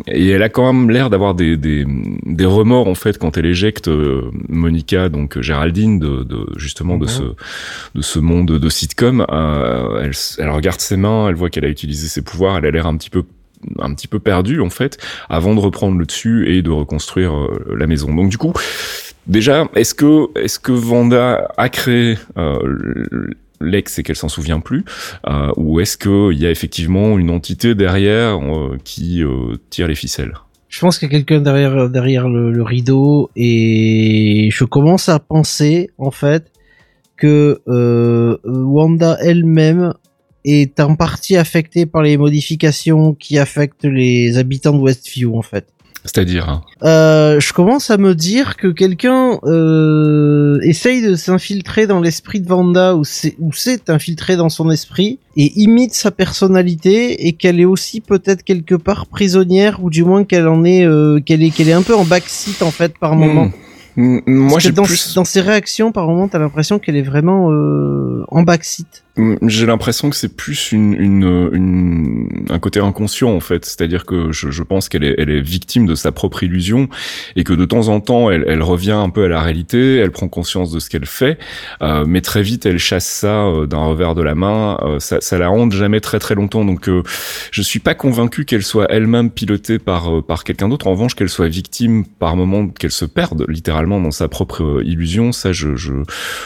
[0.08, 1.86] et elle a quand même l'air d'avoir des, des,
[2.26, 7.06] des remords en fait quand elle éjecte euh, Monica, donc Géraldine, de, de justement de
[7.06, 7.10] Mhm.
[7.10, 7.24] ce
[7.96, 9.26] de ce monde de sitcom.
[9.30, 12.72] Euh, elle, elle regarde ses mains, elle voit qu'elle a utilisé ses pouvoirs, elle a
[12.72, 13.24] l'air un petit peu
[13.80, 14.98] un petit peu perdue en fait,
[15.30, 18.14] avant de reprendre le dessus et de reconstruire euh, la maison.
[18.14, 18.52] Donc du coup,
[19.28, 22.58] déjà, est-ce que est-ce que Vanda a créé euh,
[23.64, 24.84] l'ex et qu'elle s'en souvient plus,
[25.28, 29.96] euh, ou est-ce qu'il y a effectivement une entité derrière euh, qui euh, tire les
[29.96, 30.34] ficelles?
[30.70, 35.92] Je pense qu'il y a quelqu'un derrière le, le rideau et je commence à penser
[36.00, 36.52] en fait
[37.16, 37.62] que
[38.44, 39.94] Wanda elle-même
[40.46, 45.68] est en partie affectée par les modifications qui affectent les habitants de Westview en fait.
[46.06, 52.02] C'est-à-dire, hein, Euh, je commence à me dire que quelqu'un euh, essaye de s'infiltrer dans
[52.02, 57.60] l'esprit de Vanda ou s'est infiltré dans son esprit et imite sa personnalité et qu'elle
[57.60, 61.52] est aussi peut-être quelque part prisonnière ou du moins qu'elle en est euh, qu'elle est
[61.52, 63.46] qu'elle est un peu en backseat en fait par moment.
[63.46, 63.52] Hmm.
[63.96, 65.14] Hmm, Moi, j'ai dans, plus.
[65.14, 69.04] dans ses réactions par moment t'as l'impression qu'elle est vraiment euh, en backseat.
[69.44, 74.32] J'ai l'impression que c'est plus une, une, une- un côté inconscient en fait, c'est-à-dire que
[74.32, 76.90] je, je pense qu'elle est, elle est victime de sa propre illusion
[77.36, 80.10] et que de temps en temps elle, elle revient un peu à la réalité, elle
[80.10, 81.38] prend conscience de ce qu'elle fait,
[81.84, 85.22] euh, mais très vite elle chasse ça euh, d'un revers de la main, euh, ça,
[85.22, 86.66] ça la hante jamais très très longtemps.
[86.66, 87.04] Donc euh,
[87.52, 90.88] je suis pas convaincu qu'elle soit elle-même pilotée par euh, par quelqu'un d'autre.
[90.88, 94.84] En revanche, qu'elle soit victime par moment, qu'elle se perde littéralement dans sa propre euh,
[94.84, 95.94] illusion, ça je je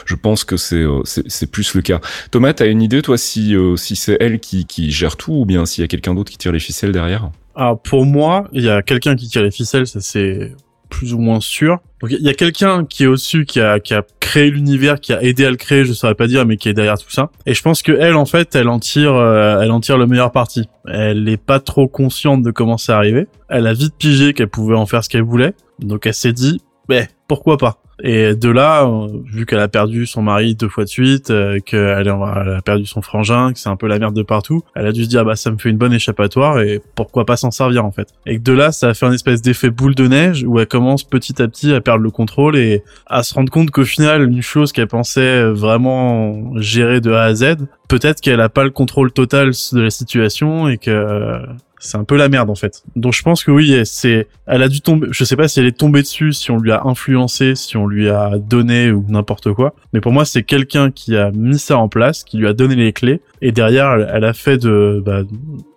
[0.06, 2.02] je pense que euh, c'est c'est plus le cas.
[2.32, 5.46] Thomas, t'as une idée, toi, si, euh, si c'est elle qui, qui gère tout ou
[5.46, 8.64] bien s'il y a quelqu'un d'autre qui tire les ficelles derrière Alors pour moi, il
[8.64, 10.54] y a quelqu'un qui tire les ficelles, ça c'est
[10.90, 11.80] plus ou moins sûr.
[12.10, 15.22] Il y a quelqu'un qui est au-dessus, qui a, qui a créé l'univers, qui a
[15.22, 17.30] aidé à le créer, je saurais pas dire, mais qui est derrière tout ça.
[17.46, 20.08] Et je pense que elle, en fait, elle en tire, euh, elle en tire le
[20.08, 20.70] meilleur parti.
[20.88, 23.28] Elle n'est pas trop consciente de comment c'est arrivé.
[23.50, 25.54] Elle a vite pigé qu'elle pouvait en faire ce qu'elle voulait.
[25.80, 27.82] Donc elle s'est dit, ben pourquoi pas?
[28.04, 31.60] Et de là, euh, vu qu'elle a perdu son mari deux fois de suite, euh,
[31.60, 34.92] qu'elle a, perdu son frangin, que c'est un peu la merde de partout, elle a
[34.92, 37.86] dû se dire bah ça me fait une bonne échappatoire et pourquoi pas s'en servir
[37.86, 38.10] en fait.
[38.26, 40.68] Et que de là, ça a fait un espèce d'effet boule de neige où elle
[40.68, 44.24] commence petit à petit à perdre le contrôle et à se rendre compte qu'au final,
[44.24, 47.56] une chose qu'elle pensait vraiment gérer de A à Z,
[47.88, 51.40] peut-être qu'elle a pas le contrôle total de la situation et que euh,
[51.80, 52.84] c'est un peu la merde en fait.
[52.96, 55.08] Donc je pense que oui, c'est, elle a dû tomber.
[55.12, 57.88] Je sais pas si elle est tombée dessus, si on lui a influencé, si on
[57.88, 59.76] lui a donné ou n'importe quoi.
[59.94, 62.76] Mais pour moi, c'est quelqu'un qui a mis ça en place, qui lui a donné
[62.76, 65.22] les clés, et derrière, elle, elle a fait de, bah,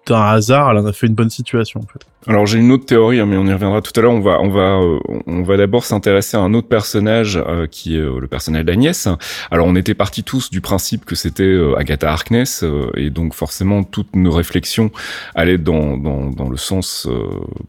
[0.07, 2.01] d'un hasard, elle en a fait une bonne situation en fait.
[2.27, 4.13] Alors j'ai une autre théorie, hein, mais on y reviendra tout à l'heure.
[4.13, 7.97] On va, on va, euh, on va d'abord s'intéresser à un autre personnage euh, qui
[7.97, 9.09] est euh, le personnage d'Agnès.
[9.51, 12.65] Alors on était partis tous du principe que c'était Agatha Harkness,
[12.97, 14.91] et donc forcément toutes nos réflexions
[15.35, 17.09] allaient dans dans, dans le sens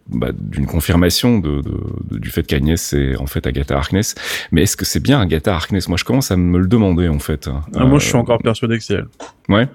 [0.10, 1.72] bah, d'une confirmation de, de-
[2.12, 4.16] de- du fait qu'Agnès est en fait Agatha Harkness.
[4.52, 5.88] Mais est-ce que c'est bien Agatha Harkness?
[5.88, 7.50] Moi je commence à me le demander en fait.
[7.76, 9.08] Ah, moi, je suis encore persuadé que c'est elle.
[9.50, 9.68] Ouais?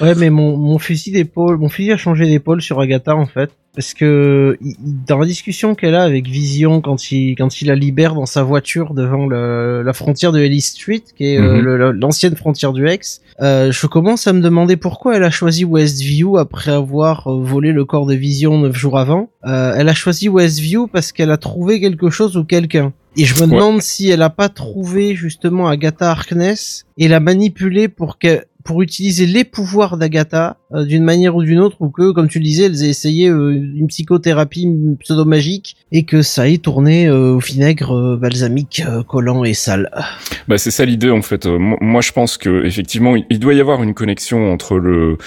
[0.00, 3.50] Ouais, mais mon, mon fusil d'épaule, mon fusil a changé d'épaule sur Agatha en fait,
[3.74, 7.74] parce que il- dans la discussion qu'elle a avec Vision quand il quand il la
[7.74, 11.90] libère dans sa voiture devant le, la frontière de Ellie Street, qui est euh, Mhm.
[12.00, 16.38] l'ancienne frontière du Hex, euh, je commence à me demander pourquoi elle a choisi Westview
[16.38, 19.28] après avoir euh, volé le corps de Vision neuf jours avant.
[19.46, 22.92] Euh, elle a choisi Westview parce qu'elle a trouvé quelque chose ou quelqu'un.
[23.14, 27.88] Et je me demande si elle a pas trouvé justement Agatha Harkness et la manipuler
[27.88, 32.12] pour que pour utiliser les pouvoirs d'Agatha euh, d'une manière ou d'une autre, ou que,
[32.12, 34.68] comme tu le disais, elles aient essayé euh, une psychothérapie
[35.00, 39.90] pseudo-magique et que ça ait tourné euh, au vinaigre balsamique, collant et sale.
[40.48, 41.46] Bah c'est ça l'idée en fait.
[41.46, 45.18] moi je pense que effectivement il doit y avoir une connexion entre le,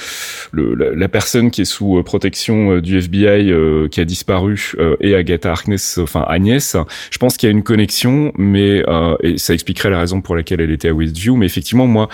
[0.54, 3.52] la, personne qui est sous protection du FBI
[3.89, 6.76] qui a disparu et Agatha Harkness, enfin Agnès.
[7.12, 8.84] Je pense qu'il y a une connexion, mais
[9.24, 11.36] et ça expliquerait la raison pour laquelle elle était à Westview.
[11.36, 12.10] Mais effectivement moi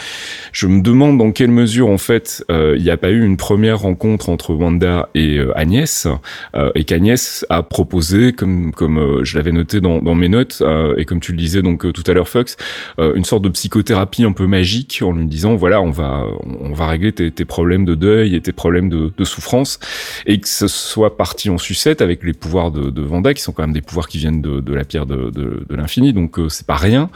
[0.52, 3.80] je me demande dans quelle mesure en fait il n'y a pas eu une première
[3.80, 6.08] rencontre entre Wanda et euh, Agnès,
[6.56, 10.64] euh, et qu'Agnès a proposé, comme comme euh, je l'avais noté dans, dans mes notes,
[10.98, 12.58] et comme tu le disais donc tout à l'heure, Fox,
[12.98, 16.26] une sorte de psychothérapie un peu magique en lui disant voilà, on va
[16.60, 19.80] on va régler tes, tes problèmes de deuil et tes problèmes de, de, souffrance,
[20.26, 23.52] et que ce soit parti en sucette avec les pouvoirs de, de Wanda qui sont
[23.52, 26.38] quand même des pouvoirs qui viennent de, de la pierre de, de, de l'infini, donc
[26.50, 27.10] c'est pas rien,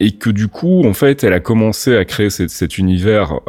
[0.00, 3.40] et que du coup en fait elle a commencé à créer cet, cet univers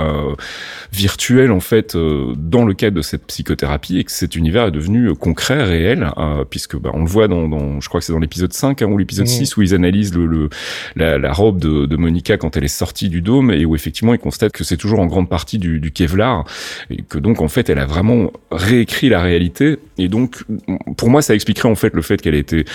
[0.91, 4.71] virtuel en fait euh, dans le cadre de cette psychothérapie et que cet univers est
[4.71, 8.05] devenu euh, concret, réel, euh, puisque bah, on le voit dans, dans, je crois que
[8.05, 9.59] c'est dans l'épisode 5 hein, ou l'épisode 6 mmh.
[9.59, 10.49] où ils analysent le, le
[10.95, 14.13] la, la, robe de, de, Monica quand elle est sortie du dôme et où effectivement
[14.13, 16.45] ils constatent que c'est toujours en grande partie du, du Kevlar
[16.89, 20.43] et que donc en fait elle a vraiment réécrit la réalité et donc
[20.95, 22.65] pour moi ça expliquerait en fait le fait qu'elle ait été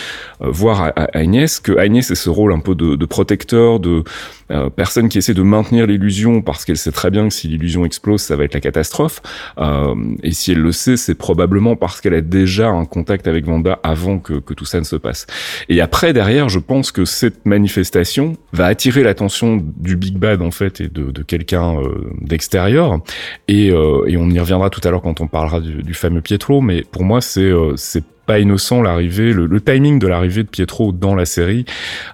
[0.41, 4.05] voir à, à Agnès que Agnès ait ce rôle un peu de, de protecteur de
[4.53, 7.85] euh, personne qui essaie de maintenir l'illusion parce qu'elle sait très bien que si l'illusion
[7.85, 9.21] explose, ça va être la catastrophe.
[9.59, 13.45] Euh, et si elle le sait, c'est probablement parce qu'elle a déjà un contact avec
[13.45, 15.27] Vanda avant que, que, tout ça ne se passe.
[15.69, 20.51] Et après, derrière, je pense que cette manifestation va attirer l'attention du Big Bad en
[20.51, 23.01] fait et de, de quelqu'un euh, d'extérieur.
[23.49, 26.21] Et, euh, et, on y reviendra tout à l'heure quand on parlera du, du fameux
[26.21, 26.61] Pietro.
[26.61, 31.15] Mais pour moi, c'est c'est pas innocent l'arrivée, le, timing de l'arrivée de Pietro dans
[31.15, 31.65] la série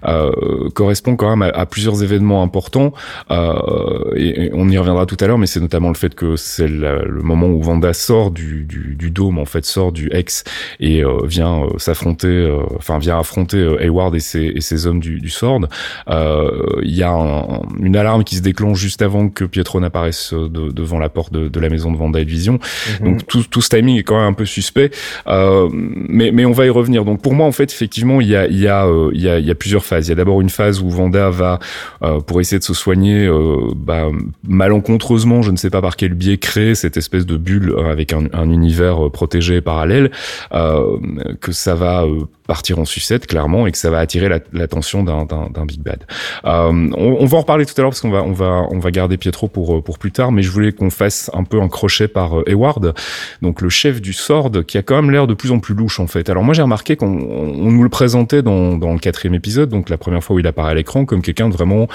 [0.07, 2.92] euh, correspond quand même à, plusieurs événements importants
[3.31, 6.68] euh, et, on y reviendra tout à l'heure, mais c'est notamment le fait que c'est
[6.68, 10.44] le moment où Vanda sort du, du, du, dôme en fait, sort du ex
[10.81, 15.01] et euh, vient euh, s'affronter, euh, enfin vient affronter Hayward et ses, et ses hommes
[15.01, 15.68] du, du Sword.
[16.09, 20.71] Il y a un, une alarme qui se déclenche juste avant que Pietro n'apparaisse de,
[20.71, 22.59] devant la porte de, de, la maison de Vanda et de Vision.
[23.01, 23.07] Mhm.
[23.07, 24.90] Donc tout, tout ce timing est quand même un peu suspect.
[25.27, 25.68] Euh,
[26.09, 27.05] mais, mais on va y revenir.
[27.05, 29.29] Donc pour moi, en fait, effectivement, il y a, il y a, euh, il y
[29.29, 30.07] a, y a plusieurs phases.
[30.07, 31.59] Il y a d'abord une phase où Vanda va,
[32.03, 34.09] euh, pour essayer de se soigner, euh, bah,
[34.47, 38.25] malencontreusement, je ne sais pas par quel biais, créer cette espèce de bulle avec un,
[38.33, 40.11] un univers protégé parallèle,
[40.51, 42.05] que ça va
[42.49, 46.03] partir en sucette clairement et que ça va attirer l'attention d'un big bad.
[46.45, 48.91] Euh, on, va en reparler tout à l'heure parce qu'on va on va on va
[48.91, 52.09] garder Pietro pour pour plus tard, mais je voulais qu'on fasse un peu un crochet
[52.09, 52.95] par Eward,
[53.43, 56.01] donc le chef du Sword, qui a quand même l'air de plus en plus louche
[56.01, 56.29] en fait.
[56.31, 59.91] Alors moi j'ai remarqué qu'on on nous le présentait dans, dans le quatrième épisode, donc
[59.91, 61.87] la première fois où il apparaît à l'écran, comme quelqu'un de vraiment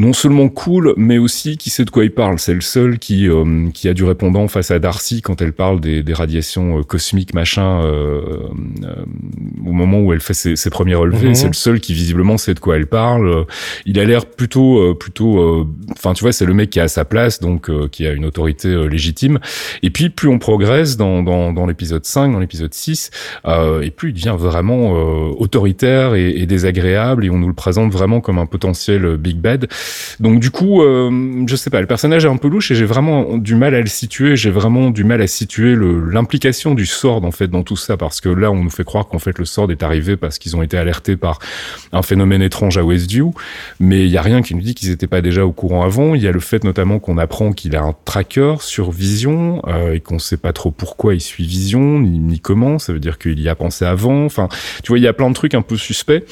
[0.00, 2.38] non seulement cool, mais aussi qui sait de quoi il parle.
[2.38, 5.80] C'est le seul qui euh, qui a du répondant face à Darcy quand elle parle
[5.80, 8.48] des, des radiations euh, cosmiques machin euh,
[9.64, 11.28] au moment où elle fait ses, ses premiers relevés.
[11.28, 11.34] Mhm.
[11.34, 13.46] C'est le seul qui visiblement sait de quoi elle parle.
[13.86, 15.66] Il a l'air plutôt plutôt.
[15.92, 18.88] Enfin tu vois, c'est le mec qui a sa place, donc qui a une autorité
[18.88, 19.38] légitime.
[19.82, 23.10] Et puis plus on progresse dans dans, dans l'épisode 5, dans l'épisode 6,
[23.82, 24.92] et plus il devient vraiment
[25.38, 29.68] autoritaire et, et désagréable et on nous le présente vraiment comme un potentiel big bad.
[30.18, 32.84] Donc du coup, euh, je sais pas, le personnage est un peu louche et j'ai
[32.84, 34.36] vraiment du mal à le situer.
[34.36, 38.20] J'ai vraiment du mal à situer l'implication du Sword en fait dans tout ça parce
[38.20, 40.62] que là, on nous fait croire qu'en fait le Sword est arrivé parce qu'ils ont
[40.62, 41.40] été alertés par
[41.92, 43.34] un phénomène étrange à Westview,
[43.80, 46.14] mais il y a rien qui nous dit qu'ils étaient pas déjà au courant avant.
[46.14, 49.94] Il y a le fait notamment qu'on apprend qu'il a un tracker sur Vision euh,
[49.94, 52.78] et qu'on sait pas trop pourquoi il suit Vision ni, ni comment.
[52.78, 54.24] Ça veut dire qu'il y a pensé avant.
[54.24, 54.48] Enfin,
[54.82, 56.24] tu vois, il y a plein de trucs un peu suspects.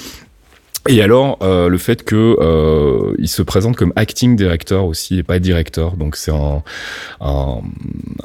[0.89, 5.22] Et alors, euh, le fait que euh, il se présente comme acting director aussi et
[5.22, 6.62] pas directeur, donc c'est un,
[7.20, 7.59] un,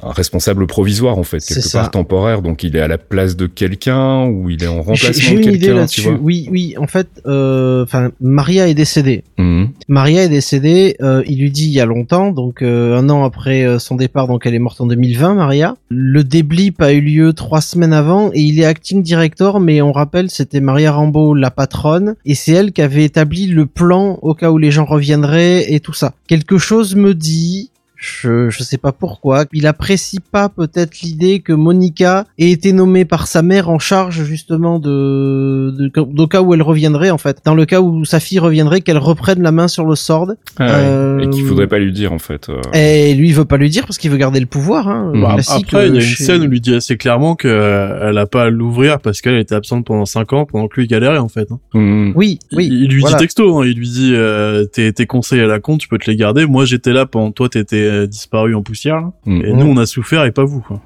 [0.01, 2.41] un, responsable provisoire en fait, quelque part temporaire.
[2.41, 5.86] Donc il est à la place de quelqu'un ou il est en remplacement de quelqu'un.
[5.88, 6.76] Tu vois oui, oui.
[6.78, 9.26] En fait, euh, enfin, Maria est décédée.
[9.38, 9.66] Mmh.
[9.89, 10.95] Maria est décédée.
[11.01, 14.45] Euh, il lui dit il y a longtemps, donc un an après son départ, donc
[14.45, 15.76] elle est morte en 2020, Maria.
[15.89, 19.91] Le déblip a eu lieu trois semaines avant et il est acting director, mais on
[19.91, 24.34] rappelle c'était Maria Rambeau la patronne et c'est elle qui avait établi le plan au
[24.34, 26.14] cas où les gens reviendraient et tout ça.
[26.28, 27.72] Quelque chose me dit,
[28.06, 29.45] Je je sais pas pourquoi.
[29.54, 34.24] Il apprécie pas peut-être l'idée que Monica ait été nommée par sa mère en charge
[34.26, 37.38] justement de de, de cas où elle reviendrait en fait.
[37.45, 40.34] Dans le cas où sa fille reviendrait, qu'elle reprenne la main sur le sword.
[40.60, 40.72] Ah ouais.
[40.74, 42.49] Euh, Et qu'il faudrait pas lui dire en fait.
[42.49, 42.60] euh.
[42.74, 44.89] Et lui, il veut pas lui dire parce qu'il veut garder le pouvoir.
[44.89, 45.14] Hein.
[45.16, 46.97] Bah, Classique, Après, il y a euh, une chez- scène où il lui dit assez
[46.97, 50.45] clairement que euh, elle a pas à l'ouvrir parce qu'elle était absente pendant 5 ans,
[50.45, 51.47] pendant que lui galérait en fait.
[51.51, 51.60] hein.
[51.74, 52.12] Mm.
[52.16, 52.68] Oui, oui.
[52.70, 53.16] il, il lui voilà.
[53.16, 55.97] dit texto, hein, il lui dit euh, tes, tes conseils à la con, tu peux
[55.97, 56.45] te les garder.
[56.45, 58.96] Moi j'étais là pendant toi t'étais disparu en poussière.
[59.02, 59.12] là.
[59.26, 59.46] Mm.
[59.46, 60.62] Et nous on a souffert et pas vous.
[60.62, 60.82] Quoi.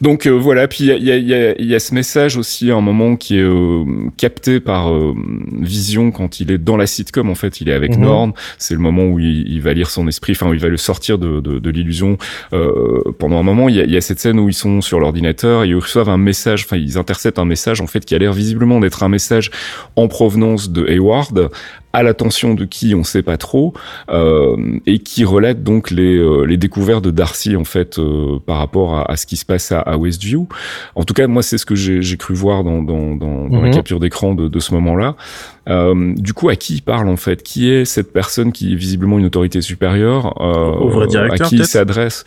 [0.00, 1.74] Donc euh, voilà, puis il y a, il y, a, il y, a, il y
[1.74, 3.84] a ce message aussi à un moment qui est euh,
[4.16, 5.12] capté par euh,
[5.60, 7.28] Vision quand il est dans la sitcom.
[7.30, 7.98] En fait, il est avec.
[7.98, 8.32] Norn.
[8.58, 10.76] C'est le moment où il, il va lire son esprit, enfin où il va le
[10.76, 12.16] sortir de, de, de l'illusion.
[12.52, 14.80] Euh, pendant un moment, il y, a, il y a cette scène où ils sont
[14.80, 16.64] sur l'ordinateur et ils reçoivent un message.
[16.64, 19.50] Enfin, ils interceptent un message en fait qui a l'air visiblement d'être un message
[19.96, 21.50] en provenance de Hayward
[21.92, 23.72] à l'attention de qui on sait pas trop
[24.10, 28.58] euh, et qui relate donc les, euh, les découvertes de Darcy en fait euh, par
[28.58, 30.46] rapport à, à ce qui se passe à, à Westview.
[30.94, 33.68] En tout cas, moi c'est ce que j'ai cru voir dans, dans, dans, dans la
[33.68, 33.74] Mhm.
[33.74, 35.16] capture d'écran de, de ce moment-là.
[35.68, 37.42] Euh, du coup, à qui il parle en fait?
[37.42, 41.50] Qui est cette personne qui est visiblement une autorité supérieure euh, Au vrai directeur, À
[41.50, 42.24] qui il s'adresse?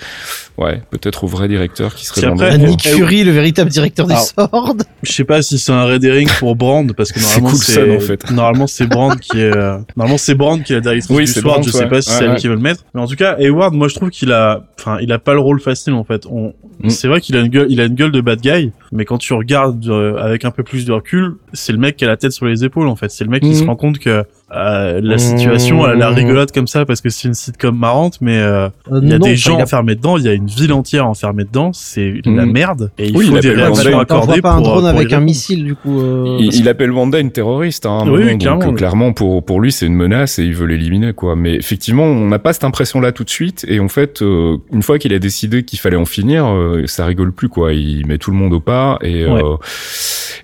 [0.57, 4.25] Ouais, peut-être au vrai directeur qui serait après- Nick Fury, le véritable directeur du Alors,
[4.25, 4.75] Sword.
[5.01, 7.95] Je sais pas si c'est un red herring pour Brand parce que normalement c'est ça,
[7.95, 8.29] en fait.
[8.31, 11.31] normalement c'est Brand qui est euh, normalement c'est Brand qui est la directrice Oui, du
[11.31, 11.43] Sword.
[11.45, 11.89] Brand, je sais ouais.
[11.89, 12.35] pas si Ouais, c'est elle ouais.
[12.37, 14.97] qui veut le mettre, mais en tout cas Hayward, moi je trouve qu'il a enfin
[15.01, 16.25] il a pas le rôle facile en fait.
[16.29, 16.89] On Mm.
[16.89, 19.17] c'est vrai qu'il a une gueule il a une gueule de bad guy, mais quand
[19.17, 22.17] tu regardes euh, avec un peu plus de recul, c'est le mec qui a la
[22.17, 23.09] tête sur les épaules en fait.
[23.09, 23.55] C'est le mec qui Mhm.
[23.55, 24.23] se rend compte que
[24.55, 26.15] euh, la situation elle a la Mhm.
[26.15, 29.19] rigolote comme ça parce que c'est une sitcom marrante, mais euh, Euh, il y a
[29.19, 31.71] non, des gens il a- enfermés dedans, il y a une ville entière enfermée dedans,
[31.73, 32.51] c'est la Mhm.
[32.51, 34.87] merde et il Oui, il faut des appelle réactions accordées voit pas un drone pour
[34.89, 36.01] avec un missile du coup.
[36.01, 38.61] euh, Il, il appelle Wanda une terroriste, hein, à un Oui, moment, oui, donc, clairement,
[38.63, 38.75] euh, oui.
[38.75, 41.35] clairement pour pour lui c'est une menace et il veut l'éliminer quoi.
[41.35, 44.81] Mais effectivement, on n'a pas cette impression-là tout de suite et en fait, euh, une
[44.83, 47.73] fois qu'il a décidé qu'il fallait en finir, euh, ça rigole plus quoi.
[47.73, 49.41] Il met tout le monde au pas et Ouais.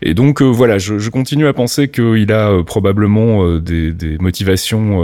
[0.01, 3.91] Et donc euh, voilà, je, je continue à penser qu'il a euh, probablement euh, des,
[3.91, 4.97] des motivations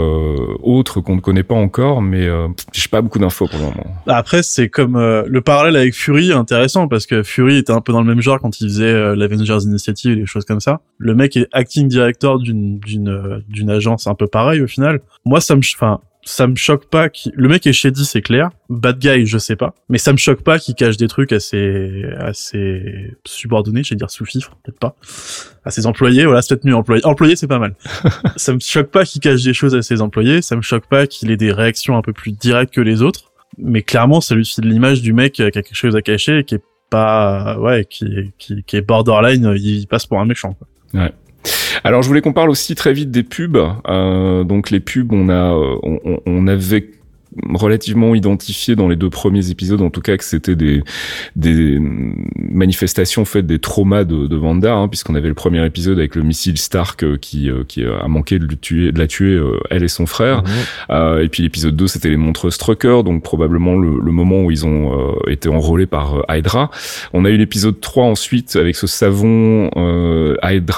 [0.62, 2.28] autres qu'on ne connaît pas encore, mais
[2.72, 3.86] j'ai pas beaucoup d'infos pour le moment.
[4.06, 8.00] Après, c'est comme le parallèle avec Fury intéressant parce que Fury était un peu dans
[8.00, 10.80] le même genre quand il faisait l'Avengers Initiative et des choses comme ça.
[10.98, 15.00] Le mec est acting director d'une d'une d'une agence un peu pareil au final.
[15.24, 18.50] Moi, ça me enfin ça me choque pas qu'il le mec est shady c'est clair.
[18.70, 19.74] Bad guy je sais pas.
[19.88, 24.10] Mais ça me choque pas qu'il cache des trucs assez assez subordonnés je vais dire
[24.10, 24.96] sous fifre peut-être pas.
[25.64, 26.74] À ses employés voilà c'est peut-être mieux.
[26.74, 27.74] Employé employé c'est pas mal.
[28.36, 30.42] Ça me choque pas qu'il cache des choses à ses employés.
[30.42, 33.32] Ça me choque pas qu'il ait des réactions un peu plus directes que les autres.
[33.58, 36.44] Mais clairement ça lui file l'image du mec qui a quelque chose à cacher et
[36.44, 40.54] qui est pas ouais qui est- qui, qui est borderline il passe pour un méchant
[40.54, 40.66] quoi.
[41.82, 43.58] Alors je voulais qu'on parle aussi très vite des pubs.
[43.88, 45.76] Euh, donc les pubs, on a, euh,
[46.26, 46.90] on, avait
[47.52, 50.82] relativement identifié dans les deux premiers épisodes, en tout cas, que c'était des
[51.36, 51.78] des
[52.38, 56.22] manifestations faites des traumas de, de Wanda, hein, puisqu'on avait le premier épisode avec le
[56.22, 59.58] missile Stark euh, qui euh, qui a manqué de, le tuer, de la tuer euh,
[59.70, 60.42] elle et son frère.
[60.90, 64.50] Euh, et puis l'épisode 2, c'était les montres Strucker, donc probablement le, le moment où
[64.50, 66.70] ils ont euh, été enrôlés par euh, Hydra.
[67.12, 70.36] On a eu l'épisode 3 ensuite avec ce savon euh,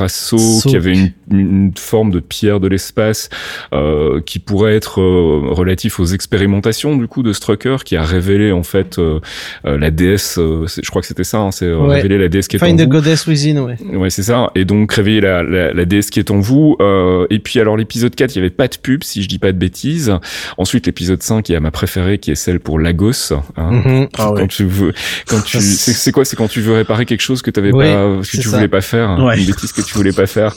[0.09, 0.37] Saw.
[0.63, 3.29] qui avait une, une forme de pierre de l'espace
[3.73, 6.05] euh, qui pourrait être euh, relatif aux
[6.47, 9.19] expérimentations du coup de Strucker qui a révélé en fait euh,
[9.67, 11.97] euh, la déesse, euh, je crois que c'était ça, hein, c'est Ouais.
[11.97, 12.89] révéler la déesse qui est en Find the vous.
[12.91, 13.77] Goddess Within, ouais.
[13.97, 14.51] Ouais, c'est ça.
[14.55, 16.77] Et donc réveiller la, la, la déesse qui est en vous.
[16.81, 19.39] Euh, et puis alors l'épisode 4, il y avait pas de pub, si je dis
[19.39, 20.13] pas de bêtises.
[20.57, 23.33] Ensuite l'épisode 5, il y a ma préférée qui est celle pour Lagos.
[23.57, 24.09] Hein, Mhm.
[24.17, 24.41] Ah ouais.
[24.41, 24.93] Quand tu veux,
[25.29, 28.23] quand tu, c'est quoi C'est quand tu veux réparer quelque chose que t'avais pas, que
[28.27, 28.57] tu ça.
[28.57, 29.39] voulais pas faire, Ouais.
[29.39, 30.55] une bêtise que tu voulais pas faire.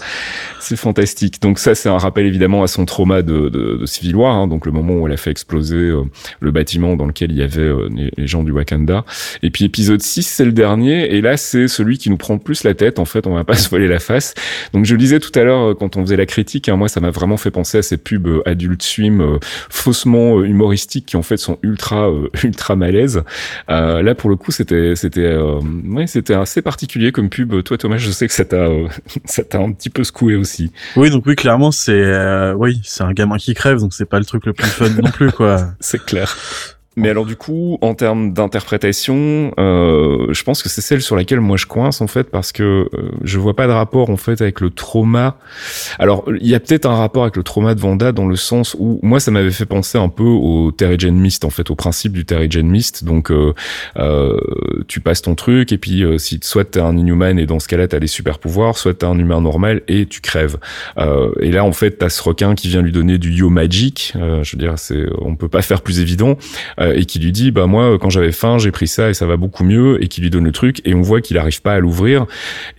[0.62, 1.42] C'est fantastique.
[1.42, 4.48] Donc ça, c'est un rappel évidemment à son trauma de, de, de Civil War, hein,
[4.48, 6.04] donc le moment où elle a fait exploser euh,
[6.40, 9.06] le bâtiment dans lequel il y avait euh, les, gens du Wakanda.
[9.42, 12.64] Et puis épisode 6, c'est le dernier, et là c'est celui qui nous prend plus
[12.64, 13.00] la tête.
[13.00, 14.34] En fait, on va pas se voiler la face.
[14.74, 16.88] Donc je le disais tout à l'heure euh, quand on faisait la critique, hein, moi
[16.88, 21.22] ça m'a vraiment fait penser à ces pubs euh, Adult Swim faussement humoristiques qui en
[21.22, 22.10] fait sont ultra
[22.44, 23.24] ultra malaises.
[23.70, 27.64] Euh, là pour le coup c'était c'était ouais c'était assez particulier comme pub.
[27.64, 28.68] Toi Thomas, je sais que ça t'a
[29.26, 30.72] ça t'a un petit peu secoué aussi.
[30.96, 34.26] Oui, donc oui, clairement, c'est oui, c'est un gamin qui crève, donc c'est pas le
[34.26, 35.69] truc le plus fun non plus, quoi.
[35.80, 36.36] C'est clair.
[37.00, 41.40] Mais alors du coup, en termes d'interprétation, euh, je pense que c'est celle sur laquelle
[41.40, 44.42] moi je coince en fait parce que euh, je vois pas de rapport en fait
[44.42, 45.38] avec le trauma.
[45.98, 48.76] Alors il y a peut-être un rapport avec le trauma de Vanda dans le sens
[48.78, 52.12] où moi ça m'avait fait penser un peu au Terrigen Mist en fait, au principe
[52.12, 53.04] du Terrigen Mist.
[53.06, 53.54] Donc euh,
[53.98, 54.38] euh,
[54.88, 57.70] tu passes ton truc et puis euh, si soit t'es un Inhuman et dans ce
[57.70, 60.58] cas-là t'as des super pouvoirs, soit t'es un humain normal et tu crèves.
[60.98, 64.14] Euh, et là en fait t'as ce requin qui vient lui donner du Yo Magic.
[64.16, 66.38] Je veux dire c'est on peut pas faire plus évident.
[66.96, 69.38] Et qui lui dit bah moi quand j'avais faim j'ai pris ça et ça va
[69.38, 71.80] beaucoup mieux et qui lui donne le truc et on voit qu'il arrive pas à
[71.80, 72.26] l'ouvrir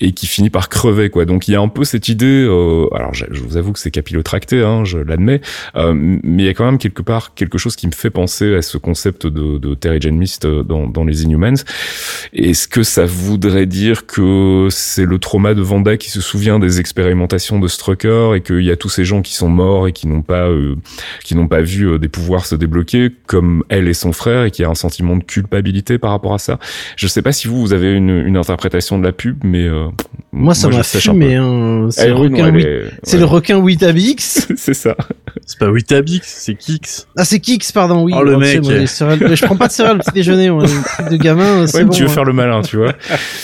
[0.00, 1.24] et qui finit par crever quoi.
[1.24, 2.44] Donc il y a un peu cette idée.
[2.46, 5.40] euh, alors je, je vous avoue que c'est capillotracté, hein, je l'admets,
[5.76, 8.54] euh, mais il y a quand même quelque part quelque chose qui me fait penser
[8.54, 11.64] à ce concept de, de Terry Jane Mist euh, dans, dans les Inhumans.
[12.32, 16.80] Est-ce que ça voudrait dire que c'est le trauma de Vanda qui se souvient des
[16.80, 20.06] expérimentations de Strucker et qu'il y a tous ces gens qui sont morts et qui
[20.06, 20.76] n'ont pas euh,
[21.24, 24.64] qui n'ont pas vu euh, des pouvoirs se débloquer comme elle son frère et qui
[24.64, 26.58] a un sentiment de culpabilité par rapport à ça.
[26.96, 29.86] Je sais pas si vous vous avez une, une interprétation de la pub, mais euh,
[30.32, 31.36] Moi, ça m'a fumé.
[31.36, 31.88] Hein.
[31.90, 33.20] C'est le requin, elle Wit- est- c'est ouais.
[33.20, 34.46] le requin Witabix.
[34.56, 34.96] c'est ça.
[35.46, 37.06] C'est pas Witabix, c'est Kix.
[37.16, 38.12] Ah, c'est Kix, pardon, oui.
[38.16, 38.62] Oh, le mec.
[38.62, 40.64] moi, les céréales- Je prends pas de céréales au petit déjeuner, moi.
[41.10, 41.90] De gamin, c'est Ouais, bon.
[41.92, 42.12] tu veux hein.
[42.12, 42.92] faire le malin, tu vois.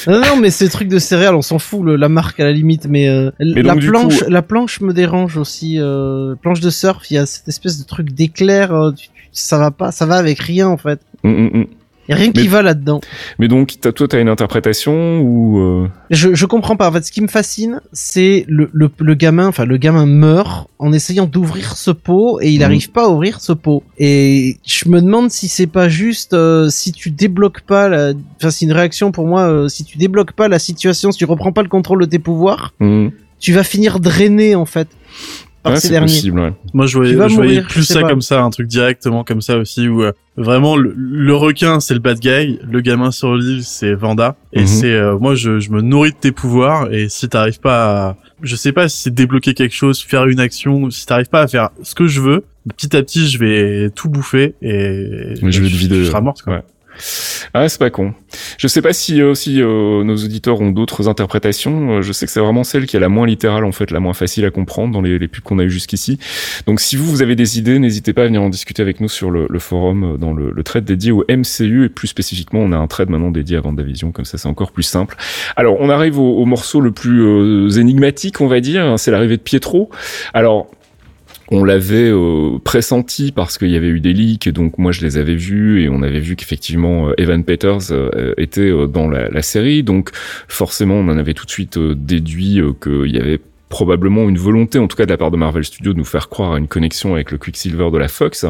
[0.07, 2.53] Non, non, mais ces trucs de céréales, on s'en fout, le- la marque à la
[2.53, 5.77] limite, mais, euh, la donc, planche, coup- la planche me dérange aussi.
[5.81, 9.09] Euh, planche de surf, il y a cette espèce de truc d'éclair, euh, tu-
[9.39, 11.01] ça va pas, ça va avec rien en fait.
[11.23, 11.67] Mm, mm, mm.
[12.09, 13.01] Y a rien qui va là-dedans.
[13.41, 16.89] Mais donc, t'as- toi, t'as une interprétation ou euh, Je, je comprends pas.
[16.89, 20.69] En fait, ce qui me fascine, c'est le, le, le gamin, enfin, le gamin meurt
[20.79, 22.65] en essayant d'ouvrir ce pot et il Mhm.
[22.65, 23.83] arrive pas à ouvrir ce pot.
[23.99, 28.51] Et je me demande si c'est pas juste, euh, si tu débloques pas la, enfin,
[28.51, 31.51] c'est une réaction pour moi, euh, si tu débloques pas la situation, si tu reprends
[31.51, 33.09] pas le contrôle de tes pouvoirs, mm.
[33.41, 34.87] tu vas finir drainé, en fait.
[35.67, 36.07] Par Ouais, ces c'est derniers.
[36.07, 36.41] possible.
[36.41, 36.53] Ouais.
[36.75, 38.09] Moi, je voyais, Tu je voyais mourir, plus je ça pas.
[38.09, 41.95] comme ça, un truc directement comme ça aussi, où euh, vraiment le, le requin c'est
[41.95, 44.67] le bad guy, le gamin sur l'île c'est Vanda, et Mhm.
[44.67, 48.17] c'est euh, moi je, je me nourris de tes pouvoirs, et si t'arrives pas, à,
[48.43, 51.49] je sais pas si c'est débloquer quelque chose, faire une action, si t'arrives pas à
[51.49, 52.45] faire ce que je veux,
[52.77, 56.43] petit à petit je vais tout bouffer et je vais te vider, Je serai morte
[56.43, 56.55] quoi.
[56.55, 56.63] ouais.
[57.55, 58.15] Ah, c'est pas con.
[58.59, 61.99] Je sais pas si euh, si euh, nos auditeurs ont d'autres interprétations.
[61.99, 64.01] Euh, Je sais que c'est vraiment celle qui est la moins littérale en fait, la
[64.01, 66.19] moins facile à comprendre dans les, les pubs qu'on a eu jusqu'ici.
[66.67, 69.09] Donc si vous vous avez des idées, n'hésitez pas à venir en discuter avec nous
[69.09, 72.61] sur le, le forum euh, dans le, le thread dédié au MCU et plus spécifiquement,
[72.61, 75.17] on a un thread maintenant dédié à Vendavision, comme ça c'est encore plus simple.
[75.57, 78.99] Alors on arrive au, au morceau le plus euh, énigmatique, on va dire.
[78.99, 79.91] c'est l'arrivée de Pietro.
[80.35, 80.69] Alors
[81.51, 85.17] on l'avait euh, pressenti parce qu'il y avait eu des leaks, donc moi je les
[85.17, 89.83] avais vus et on avait vu qu'effectivement euh, Evan Peters euh, était dans la, série,
[89.83, 90.11] donc
[90.49, 94.89] forcément on en avait tout de suite déduit qu'il y avait probablement une volonté, en
[94.89, 97.15] tout cas de la part de Marvel Studios, de nous faire croire à une connexion
[97.15, 98.47] avec le Quicksilver de la Fox.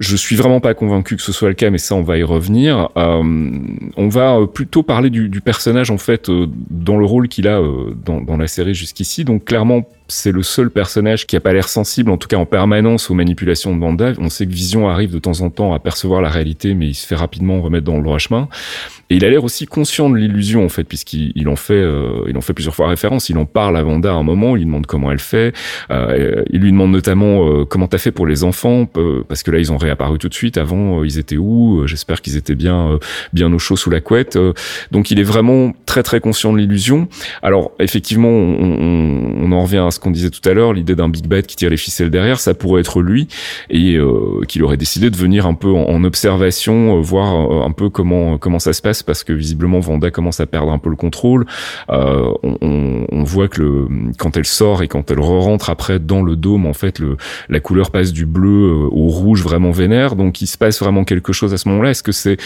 [0.00, 2.22] Je suis vraiment pas convaincu que ce soit le cas, mais ça on va y
[2.22, 2.88] revenir.
[2.96, 6.30] On va plutôt parler du, personnage en fait
[6.70, 7.60] dans le rôle qu'il a
[8.04, 9.24] dans, dans la série jusqu'ici.
[9.24, 12.46] Donc clairement c'est le seul personnage qui a pas l'air sensible, en tout cas en
[12.46, 14.12] permanence, aux manipulations de Wanda.
[14.18, 16.94] On sait que Vision arrive de temps en temps à percevoir la réalité, mais il
[16.94, 18.48] se fait rapidement remettre dans le droit chemin.
[19.10, 22.24] Et il a l'air aussi conscient de l'illusion, en fait, puisqu'il il en fait, euh,
[22.28, 23.30] il en fait plusieurs fois référence.
[23.30, 25.54] Il en parle à Wanda à un moment, il lui demande comment elle fait.
[25.90, 28.86] Euh, il lui demande notamment euh, comment t'as fait pour les enfants,
[29.28, 30.58] parce que là ils ont réapparu tout de suite.
[30.58, 32.98] Avant, euh, ils étaient où Euh, J'espère qu'ils étaient bien, euh,
[33.32, 34.38] bien au chaud sous la couette.
[34.90, 37.08] Donc il est vraiment très très conscient de l'illusion.
[37.42, 40.94] Alors effectivement, on, on, on en revient à ce qu'on disait tout à l'heure, l'idée
[40.94, 43.28] d'un big bad qui tire les ficelles derrière, ça pourrait être lui
[43.70, 47.72] et euh, qu'il aurait décidé de venir un peu en, observation, euh, voir euh, un
[47.72, 50.90] peu comment comment ça se passe parce que visiblement Vanda commence à perdre un peu
[50.90, 51.46] le contrôle.
[51.90, 53.88] Euh, on, on, on voit que le
[54.18, 57.16] quand elle sort et quand elle re-rentre après dans le dôme, en fait, le
[57.48, 60.16] la couleur passe du bleu euh, au rouge vraiment vénère.
[60.16, 61.90] Donc il se passe vraiment quelque chose à ce moment-là.
[61.90, 62.36] Est-ce que c'est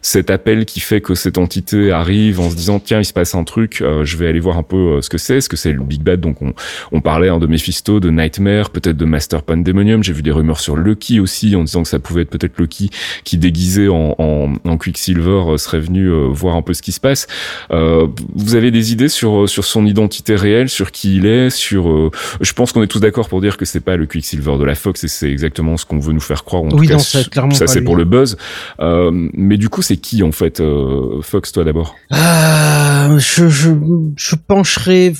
[0.00, 3.34] cet appel qui fait que cette entité arrive en se disant tiens il se passe
[3.34, 5.36] un truc, je vais aller voir un peu ce que c'est.
[5.36, 6.54] Est-ce que c'est le Big Bad Donc on,
[6.92, 10.02] on parlait hein, de Mephisto, de Nightmare, peut-être de Master Pandemonium.
[10.02, 12.88] J'ai vu des rumeurs sur Lucky aussi en disant que ça pouvait être peut-être Lucky
[13.24, 16.92] qui déguisé en, en, en Quicksilver euh, serait venu euh, voir un peu ce qui
[16.92, 17.26] se passe.
[17.70, 21.90] Euh, vous avez des idées sur sur son identité réelle, sur qui il est, sur.
[21.90, 24.64] euh, je pense qu'on est tous d'accord pour dire que c'est pas le Quicksilver de
[24.64, 26.62] la Fox et c'est exactement ce qu'on veut nous faire croire.
[26.62, 28.36] En Oui, tout non, cas, ça c'est pour le buzz.
[28.80, 31.96] Euh, mais du coup, c'est qui en fait, euh, Fox, toi d'abord?
[32.12, 33.70] Euh, je, je,
[34.16, 35.12] je pencherai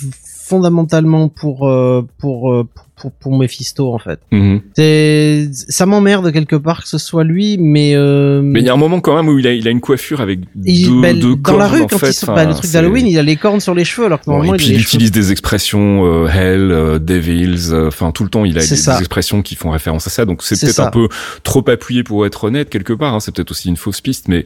[0.57, 4.21] fondamentalement pour, euh, pour, euh, pour, pour, pour Mephisto, en fait.
[4.33, 4.61] Mhm.
[4.77, 8.75] C'est, ça m'emmerde quelque part que ce soit lui, mais, euh, Mais il y a
[8.75, 11.13] un moment quand même où il a, il a une coiffure avec il- deux, bah,
[11.15, 12.11] deux dans la cornes, rue, en quand fait.
[12.11, 14.27] il sort, Enfin, le truc d'Halloween, il a les cornes sur les cheveux, alors que
[14.27, 14.89] Bon, normalement et puis il il les cheveux.
[14.97, 18.99] utilise des expressions euh, hell, euh, devils, enfin tout le temps il a des, des
[18.99, 20.25] expressions qui font référence à ça.
[20.27, 21.09] Donc c'est peut-être un peu
[21.43, 23.15] trop appuyé pour être honnête quelque part.
[23.15, 24.45] Hein, c'est peut-être aussi une fausse piste, mais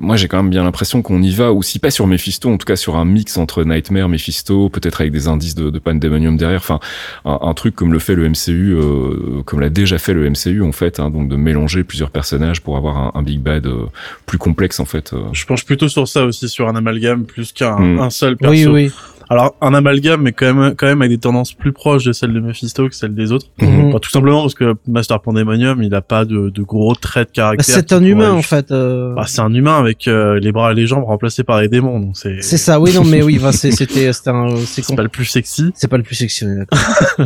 [0.00, 2.64] moi j'ai quand même bien l'impression qu'on y va aussi pas sur Mephisto, en tout
[2.64, 6.60] cas sur un mix entre Nightmare, Mephisto, peut-être avec des indices de, de Pandemonium derrière.
[6.60, 6.80] Enfin
[7.24, 10.62] un, un truc comme le fait le MCU, euh, comme l'a déjà fait le MCU
[10.62, 13.84] en fait, hein, donc de mélanger plusieurs personnages pour avoir un, un big bad euh,
[14.26, 15.12] plus complexe en fait.
[15.12, 15.18] euh.
[15.32, 17.98] Je penche plutôt sur ça aussi, sur un amalgame plus qu'un Mm.
[18.00, 18.54] un seul perso.
[18.54, 18.90] Oui, oui.
[19.32, 22.32] Alors un amalgame, mais quand même, quand même avec des tendances plus proches de celles
[22.32, 23.46] de Mephisto que celles des autres.
[23.62, 23.86] Mhm.
[23.88, 27.30] Enfin, tout simplement parce que Master Pandemonium, il a pas de, de gros traits de
[27.30, 27.74] Bah, caractère.
[27.76, 28.72] c'est un humain en fait.
[28.72, 31.68] euh, Bah, c'est un humain avec euh, les bras et les jambes remplacés par des
[31.68, 34.82] démons, donc c'est C'est ça, oui, non, mais oui, bah, c'est- c'était, c'était un, c'est
[34.84, 35.70] c'est pas le plus sexy.
[35.74, 36.78] C'est pas le plus sexy, on est d'accord.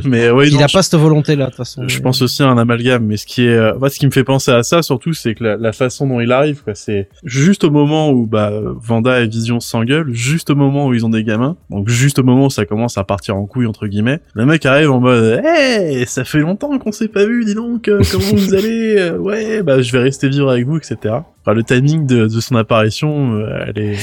[0.04, 1.84] mais oui, Il non, a je- pas cette volonté-là, de toute façon.
[1.88, 4.10] Je pense aussi à un amalgame, mais ce qui est, euh, moi, ce qui me
[4.12, 7.08] fait penser à ça surtout, c'est que la, la façon dont il arrive, quoi, c'est
[7.24, 8.52] juste au moment où bah
[8.82, 12.22] Vanda et Vision s'engueulent, juste au moment où ils ont des gamins, donc juste au
[12.22, 15.40] moment où ça commence à partir en couille entre guillemets, le mec arrive en mode,
[15.44, 19.18] hey, ça fait longtemps qu'on s'est pas vu, dis donc, euh, comment vous allez, Euh,
[19.18, 20.96] ouais, bah je vais rester vivre avec vous, etc.
[21.42, 23.94] Enfin, le timing de, de son apparition, euh, elle est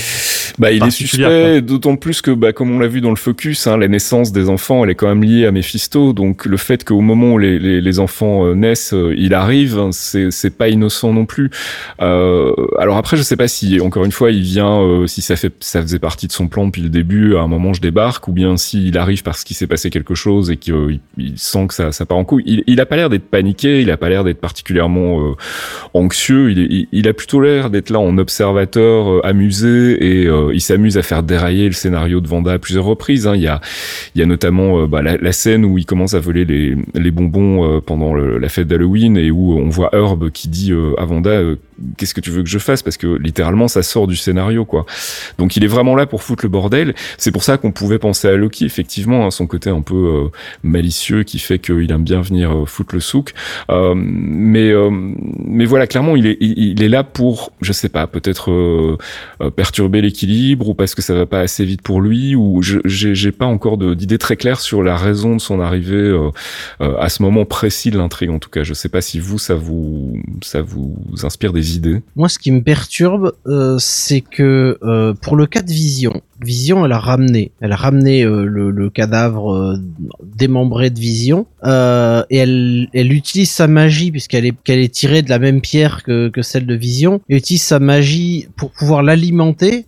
[0.60, 3.68] Bah, il est suspect, d'autant plus que, bah, comme on l'a vu dans le focus,
[3.68, 6.14] hein, la naissance des enfants, elle est quand même liée à Mephisto.
[6.14, 9.78] Donc, le fait qu'au moment où les, les, les enfants euh, naissent, euh, il arrive,
[9.78, 11.49] hein, c'est, c'est pas innocent non plus.
[12.02, 15.36] Euh, alors après, je sais pas si, encore une fois, il vient, euh, si ça
[15.36, 18.28] fait, ça faisait partie de son plan depuis le début, à un moment je débarque,
[18.28, 21.74] ou bien s'il arrive parce qu'il s'est passé quelque chose et qu'il il sent que
[21.74, 22.43] ça, ça part en couille.
[22.45, 25.34] Il, il a pas l'air d'être paniqué, il a pas l'air d'être particulièrement euh,
[25.93, 26.52] anxieux.
[26.52, 30.61] Il, il, il a plutôt l'air d'être là en observateur, euh, amusé, et euh, il
[30.61, 33.27] s'amuse à faire dérailler le scénario de Vanda à plusieurs reprises.
[33.27, 33.35] hein.
[33.35, 33.61] Il y a,
[34.15, 37.11] il y a notamment euh, bah, la, scène où il commence à voler les, les
[37.11, 41.05] bonbons euh, pendant la fête d'Halloween et où on voit Herb qui dit euh, à
[41.05, 41.41] Vanda
[41.97, 42.83] qu'est-ce que tu veux que je fasse?
[42.83, 44.85] Parce que littéralement ça sort du scénario quoi.
[45.37, 46.93] Donc il est vraiment là pour foutre le bordel.
[47.17, 50.29] C'est pour ça qu'on pouvait penser à Loki effectivement, hein, son côté un peu
[50.63, 53.33] malicieux qui fait qu'il aime bien venir foutre le souk.
[53.95, 54.71] Mais
[55.45, 58.97] mais voilà clairement il est il, il est là pour je sais pas peut-être
[59.55, 63.45] perturber l'équilibre ou parce que ça va pas assez vite pour lui ou j'ai pas
[63.45, 66.29] encore d'idée très claire sur la raison de son arrivée euh,
[66.82, 68.63] euh, à ce moment précis de l'intrigue en tout cas.
[68.63, 72.01] Je sais pas si vous ça vous ça vous inspire des idées.
[72.15, 74.77] Moi, ce qui me perturbe, euh, c'est que
[75.21, 79.79] pour le cas de Vision, Vision, elle a ramené, elle a ramené le, cadavre
[80.23, 85.29] démembré de Vision, et elle, elle utilise sa magie puisqu'elle est, qu'elle est tirée de
[85.29, 89.86] la même pierre que, que celle de Vision, et utilise sa magie pour pouvoir l'alimenter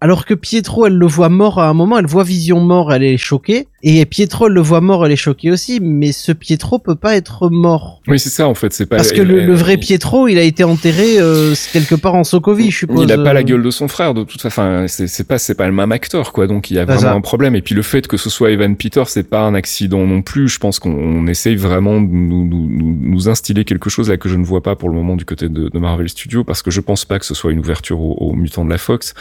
[0.00, 3.02] Alors que Pietro, elle le voit mort à un moment, elle voit Vision mort, elle
[3.02, 3.68] est choquée.
[3.88, 5.78] Et Pietro, le voit mort, elle est choquée aussi.
[5.80, 8.00] Mais ce Pietro peut pas être mort.
[8.08, 10.26] oui c'est ça en fait c'est pas Parce que elle- le, elle- le vrai Pietro,
[10.26, 13.04] il a été enterré euh, quelque part en Sokovie, je suppose.
[13.04, 13.42] Il a pas la euh.
[13.44, 14.60] gueule de son frère de toute façon.
[14.60, 16.48] Enfin, c'est pas c'est pas le même acteur quoi.
[16.48, 17.12] Donc il y a vraiment ça.
[17.12, 17.54] un problème.
[17.54, 20.48] Et puis le fait que ce soit Evan Peters, c'est pas un accident non plus.
[20.48, 24.16] Je pense qu'on on essaye vraiment de nous, nous, nous, nous instiller quelque chose là
[24.16, 26.60] que je ne vois pas pour le moment du côté de, de Marvel Studios parce
[26.62, 29.14] que je pense pas que ce soit une ouverture aux, aux mutants de la Fox.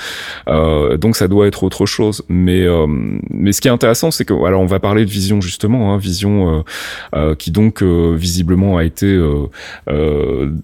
[0.48, 2.24] Euh, donc ça doit être autre chose.
[2.30, 2.88] Mais euh,
[3.30, 5.98] mais ce qui est intéressant, c'est que alors on va parler de Vision justement, hein,
[5.98, 6.62] Vision euh,
[7.16, 9.06] euh, qui donc euh, visiblement a été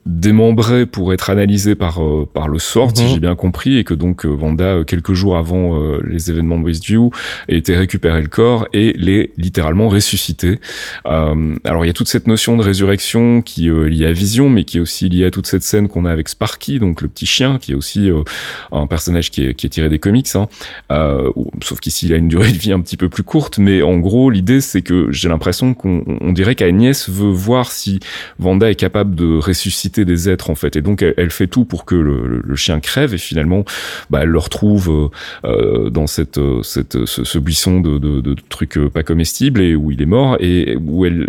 [0.06, 2.00] démembré pour être analysé par
[2.34, 3.10] par le sort, si Mhm.
[3.10, 7.12] j'ai bien compris, et que donc Wanda euh, quelques jours avant les événements de Westview
[7.50, 10.60] a été récupérer le corps et l'est littéralement ressuscité.
[11.06, 14.64] Alors il y a toute cette notion de résurrection qui est liée à Vision, mais
[14.64, 17.26] qui est aussi liée à toute cette scène qu'on a avec Sparky, donc le petit
[17.26, 18.10] chien, qui est aussi
[18.72, 20.28] un personnage qui est, qui est tiré des comics.
[20.36, 20.48] Hein.
[21.64, 23.98] Sauf qu'ici il a une durée de vie un petit peu plus courte, mais en
[23.98, 28.00] gros l'idée c'est que j'ai l'impression qu'on on dirait qu'Agnès veut voir si
[28.40, 31.86] Vanda est capable de ressusciter des êtres en fait, et donc elle, fait tout pour
[31.86, 33.14] que le, chien crève.
[33.14, 33.66] Et finalement
[34.10, 39.62] bah, elle le retrouve euh, euh, dans cette, euh, ce, buisson de, trucs pas comestibles
[39.62, 40.38] et où il est mort.
[40.40, 41.28] Et où elle,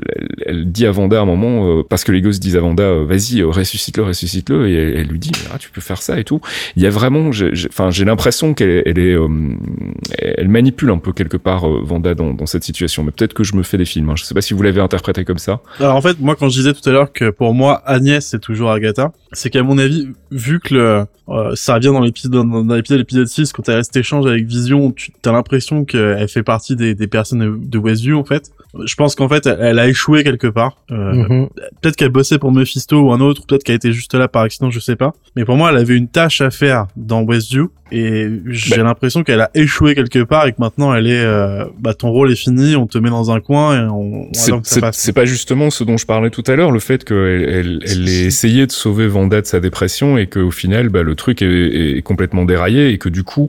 [0.64, 4.02] dit à Vanda à un moment parce que les gosses disent à Vanda vas-y ressuscite-le
[4.02, 4.68] ressuscite-le.
[4.68, 6.40] Et elle, lui dit ah tu peux faire ça et tout.
[6.76, 7.30] Il y a vraiment
[7.68, 13.04] enfin j'ai l'impression qu'elle elle manipule un peu quelque part Vanda dans, dans cette situation
[13.04, 14.14] mais peut-être que je me fais des films hein.
[14.16, 16.58] je sais pas si vous l'avez interprété comme ça Alors en fait, moi quand je
[16.58, 20.08] disais tout à l'heure que pour moi Agnès c'est toujours Agatha, c'est qu'à mon avis,
[20.30, 23.82] vu que euh, ça revient dans l'épisode dans, dans l'épisode l'épisode 6 quand elle a
[23.82, 28.24] cet échange avec Vision, tu as l'impression qu'elle fait partie des, personnes de Westview en
[28.24, 28.50] fait.
[28.86, 30.76] Je pense qu'en fait elle, a échoué quelque part.
[30.90, 31.48] Euh, Mhm.
[31.80, 34.70] Peut-être qu'elle bossait pour Mephisto ou un autre, peut-être qu'elle était juste là par accident,
[34.70, 35.12] je sais pas.
[35.36, 38.82] Mais pour moi, elle avait une tâche à faire dans Westview et j'ai Bah.
[38.84, 42.32] l'impression qu'elle a échoué quelque part et que maintenant elle est, euh, bah ton rôle
[42.32, 45.98] est fini, on te met dans un coin et on, C'est- pas justement ce dont
[45.98, 47.16] je parlais tout à l'heure, le fait qu'elle
[47.46, 51.14] elle, elle ait essayé de sauver Vanda de sa dépression et qu'au final, bah, le
[51.14, 53.48] truc est, est complètement déraillé et que du coup,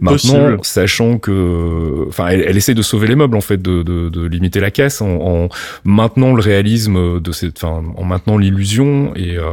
[0.00, 0.58] maintenant, Possible.
[0.62, 4.26] sachant que, enfin, elle, elle essaie de sauver les meubles en fait, de, de, de
[4.26, 5.48] limiter la casse en, en
[5.84, 9.44] maintenant le réalisme de cette, enfin, en maintenant l'illusion et, euh,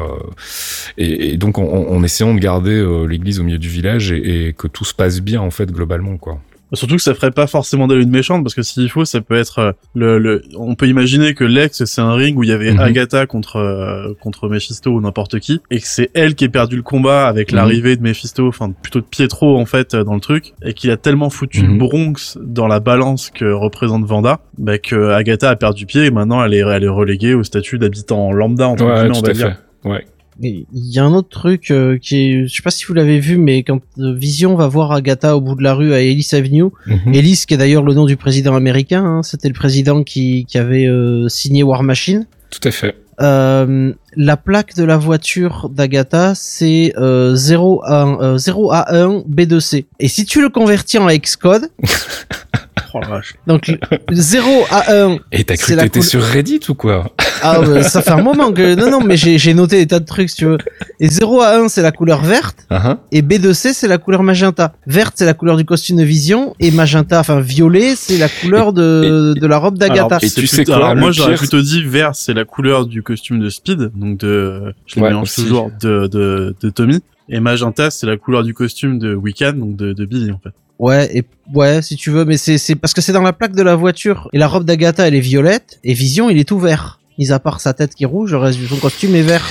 [0.98, 4.48] et, et donc en, en essayant de garder euh, l'église au milieu du village et,
[4.48, 6.40] et que tout se passe bien en fait globalement quoi.
[6.74, 9.36] Surtout que ça ferait pas forcément d'elle une méchante, parce que s'il faut, ça peut
[9.36, 12.52] être euh, le, le, on peut imaginer que l'ex, c'est un ring où il y
[12.52, 12.80] avait Mhm.
[12.80, 16.76] Agatha contre, euh, contre Mephisto ou n'importe qui, et que c'est elle qui ait perdu
[16.76, 17.56] le combat avec Mhm.
[17.58, 20.90] l'arrivée de Mephisto, enfin, plutôt de Pietro, en fait, euh, dans le truc, et qu'il
[20.92, 25.56] a tellement foutu le Bronx dans la balance que représente Vanda, bah, que Agatha a
[25.56, 28.94] perdu pied, et maintenant elle est, elle est reléguée au statut d'habitant lambda, entre Ouais,
[28.96, 29.56] guillemets, on tout va à dire.
[29.84, 29.90] fait.
[29.90, 30.06] Ouais.
[30.42, 33.20] Il y a un autre truc euh, qui est, je sais pas si vous l'avez
[33.20, 36.30] vu, mais quand euh, Vision va voir Agatha au bout de la rue à Ellis
[36.34, 37.14] Avenue, Mhm.
[37.14, 40.58] Ellis qui est d'ailleurs le nom du président américain, hein, c'était le président qui, qui
[40.58, 42.26] avait euh, signé War Machine.
[42.50, 42.96] Tout à fait.
[43.22, 49.20] Euh, la plaque de la voiture d'Agatha, c'est euh, 0 à, euh, 0 à 1
[49.22, 49.86] B2C.
[50.00, 51.70] Et si tu le convertis en Xcode,
[52.94, 53.36] Oh la vache.
[53.48, 53.78] donc le
[54.12, 57.12] 0 à 1, Et t'as cru que la t'étais sur Reddit ou quoi
[57.42, 58.76] ah ouais, ça fait un moment que...
[58.76, 60.58] Non, non, mais j'ai j'ai noté des tas de trucs, si tu veux.
[61.00, 62.66] Et 0 à 1, c'est la couleur verte.
[62.70, 64.74] Ah, hein Et B2C, c'est la couleur magenta.
[64.88, 66.56] Verte, c'est la couleur du costume de Vision.
[66.60, 70.06] Et magenta, enfin violet, c'est la couleur de, de la robe d'Agatha.
[70.06, 73.04] Alors, Et tu sais quoi, alors moi j'aurais plutôt dit vert, c'est la couleur du
[73.04, 75.44] costume de Speed, donc de, je Ouais, mélange aussi.
[75.44, 77.02] toujours, de, de, de Tommy.
[77.28, 80.54] Et magenta, c'est la couleur du costume de Wiccan, donc de, de Billy en fait.
[80.80, 81.24] Ouais, et
[81.54, 83.76] ouais, si tu veux, mais c'est c'est parce que c'est dans la plaque de la
[83.76, 84.30] voiture.
[84.34, 85.80] Et la robe d'Agatha, elle est violette.
[85.84, 87.00] Et Vision, il est tout vert.
[87.18, 89.48] Mis à part sa tête qui est rouge, le reste de son costume est vert.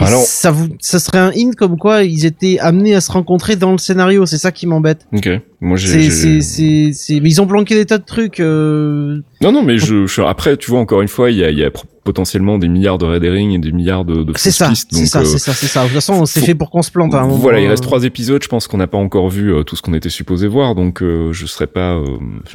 [0.00, 3.10] Et Alors- ça vous, ça serait un in comme quoi ils étaient amenés à se
[3.12, 4.26] rencontrer dans le scénario.
[4.26, 5.06] C'est ça qui m'embête.
[5.12, 5.28] Ok.
[5.60, 6.10] Moi, j'ai.
[6.40, 8.40] C'est, mais ils ont planqué des tas de trucs.
[8.40, 9.20] Euh...
[9.40, 11.64] Non, non, mais je, je- après, tu vois, encore une fois, il y a, y
[11.64, 11.70] a
[12.08, 14.88] potentiellement des milliards de red herring et des milliards de, de C'est ça, pistes.
[14.92, 15.80] c'est ça, euh, c'est ça, c'est ça.
[15.82, 17.34] De toute façon, c'est faut- fait pour qu'on se plante à un moment.
[17.36, 17.70] Voilà, il euh.
[17.70, 18.42] reste trois épisodes.
[18.42, 21.02] Je pense qu'on n'a pas encore vu euh, tout ce qu'on était supposé voir, donc
[21.02, 22.04] euh, je serais pas, euh,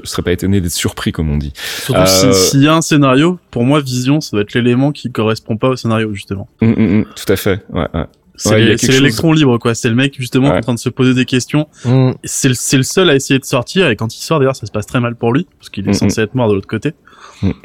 [0.04, 1.54] je serais pas étonné d'être surpris, comme on dit.
[1.84, 4.92] Surtout Euh, si- s'il y a un scénario, pour moi Vision, ça doit être l'élément
[4.92, 6.48] qui correspond pas au scénario justement.
[6.62, 7.64] Hum, hum, hum, tout à fait.
[7.72, 8.06] Ouais, ouais.
[8.36, 9.76] C'est Ouais, l'électron chose- libre quoi.
[9.76, 10.58] C'est le mec justement Ouais.
[10.58, 11.68] en train de se poser des questions.
[11.86, 12.14] Mm.
[12.24, 14.66] C'est le, c'est le seul à essayer de sortir et quand il sort d'ailleurs ça
[14.66, 16.94] se passe très mal pour lui parce qu'il est censé être mort de l'autre côté.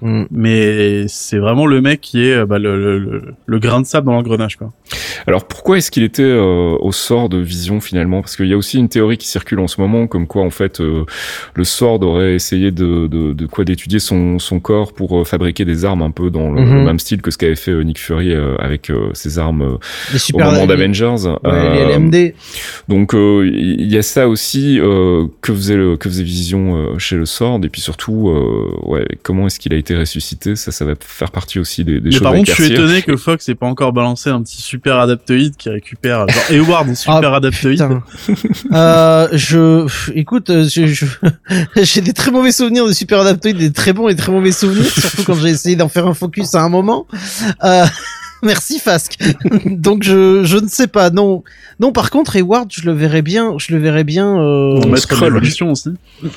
[0.03, 0.25] Mm.
[0.31, 4.07] Mais c'est vraiment le mec qui est euh, bah, le, le, le, grain de sable
[4.07, 4.73] dans l'engrenage quoi.
[5.27, 8.21] Alors pourquoi est-ce qu'il était euh, au sort de Vision finalement?
[8.21, 10.51] Parce qu'il y a aussi une théorie qui circule en ce moment, comme quoi en
[10.51, 11.05] fait euh,
[11.55, 15.65] le Sword aurait essayé de, de, de quoi d'étudier son, son corps pour euh, fabriquer
[15.65, 16.75] des armes un peu dans le, Mhm.
[16.79, 19.79] le même style que ce qu'avait fait euh, Nick Fury avec ses armes
[20.35, 21.15] au moment d'Avengers.
[21.45, 22.35] ouais, LMD.
[22.89, 27.17] Donc euh, il y a ça aussi euh, que faisait le, que faisait Vision chez
[27.17, 30.85] le Sword et puis surtout euh, ouais comment est-ce qu'il a été ressuscité ça ça
[30.85, 33.49] va faire partie aussi des, des Mais choses par contre, je suis étonné que Fox
[33.49, 36.43] ait pas encore balancé un petit super adaptoïde qui récupère genre
[36.89, 37.87] en super Ah, adaptoïde.
[38.73, 41.07] Euh, je, écoute, euh, je, je-
[41.83, 44.85] j'ai des très mauvais souvenirs de Super Adaptoid, des très bons et très mauvais souvenirs,
[44.87, 47.07] surtout quand j'ai essayé d'en faire un focus à un moment.
[47.65, 47.85] Euh,
[48.43, 49.17] merci Fask.
[49.67, 51.11] Donc je, je ne sais pas.
[51.11, 51.43] Non,
[51.81, 51.93] non.
[51.93, 53.55] Par contre, Hayward, je le verrais bien.
[53.59, 54.27] Je le verrais bien.
[54.39, 54.81] Euh...
[54.83, 55.25] On mettre Skrull.
[55.29, 55.91] l'évolution aussi.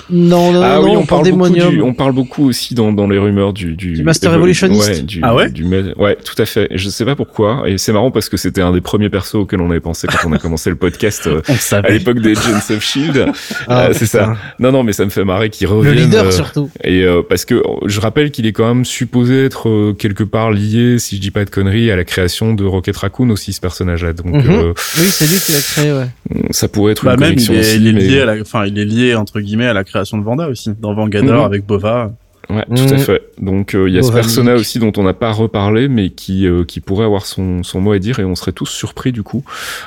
[0.09, 0.83] Non, non, Ah non.
[0.83, 4.03] oui, on parle, du, on parle beaucoup aussi dans, dans les rumeurs du, du, Du
[4.03, 6.67] Master Evol- Evolutionist Ouais, du, Ah ouais du, ouais, tout à fait.
[6.73, 7.63] Je sais pas pourquoi.
[7.67, 10.27] Et c'est marrant parce que c'était un des premiers persos auxquels on avait pensé quand
[10.29, 13.25] on a commencé le podcast euh, On le à l'époque des Agents of Shield.
[13.67, 14.35] Ah, Euh, c'est ça.
[14.59, 15.95] Non, non, mais ça me fait marrer qu'il Le revienne.
[15.95, 16.69] leader euh, surtout.
[16.83, 20.23] et euh, parce que euh, je rappelle qu'il est quand même supposé être euh, quelque
[20.23, 23.53] part lié, si je dis pas de conneries, à la création de Rocket Raccoon aussi
[23.53, 24.13] ce personnage-là.
[24.13, 24.49] Donc Mhm.
[24.49, 25.91] euh, Oui, c'est lui qui l'a créé.
[25.93, 26.07] Ouais.
[26.51, 27.75] ça pourrait être Bah une même il est, aussi.
[27.77, 30.17] il est mais- lié à la, enfin il est lié entre guillemets à la création
[30.17, 31.45] de Vanda aussi dans Vangador Mhm.
[31.45, 32.11] avec Bova.
[32.51, 33.21] Ouais, tout à fait.
[33.39, 36.45] Donc euh, il y a ce personnage aussi dont on n'a pas reparlé, mais qui
[36.45, 39.23] euh, qui pourrait avoir son son mot à dire et on serait tous surpris du
[39.23, 39.43] coup.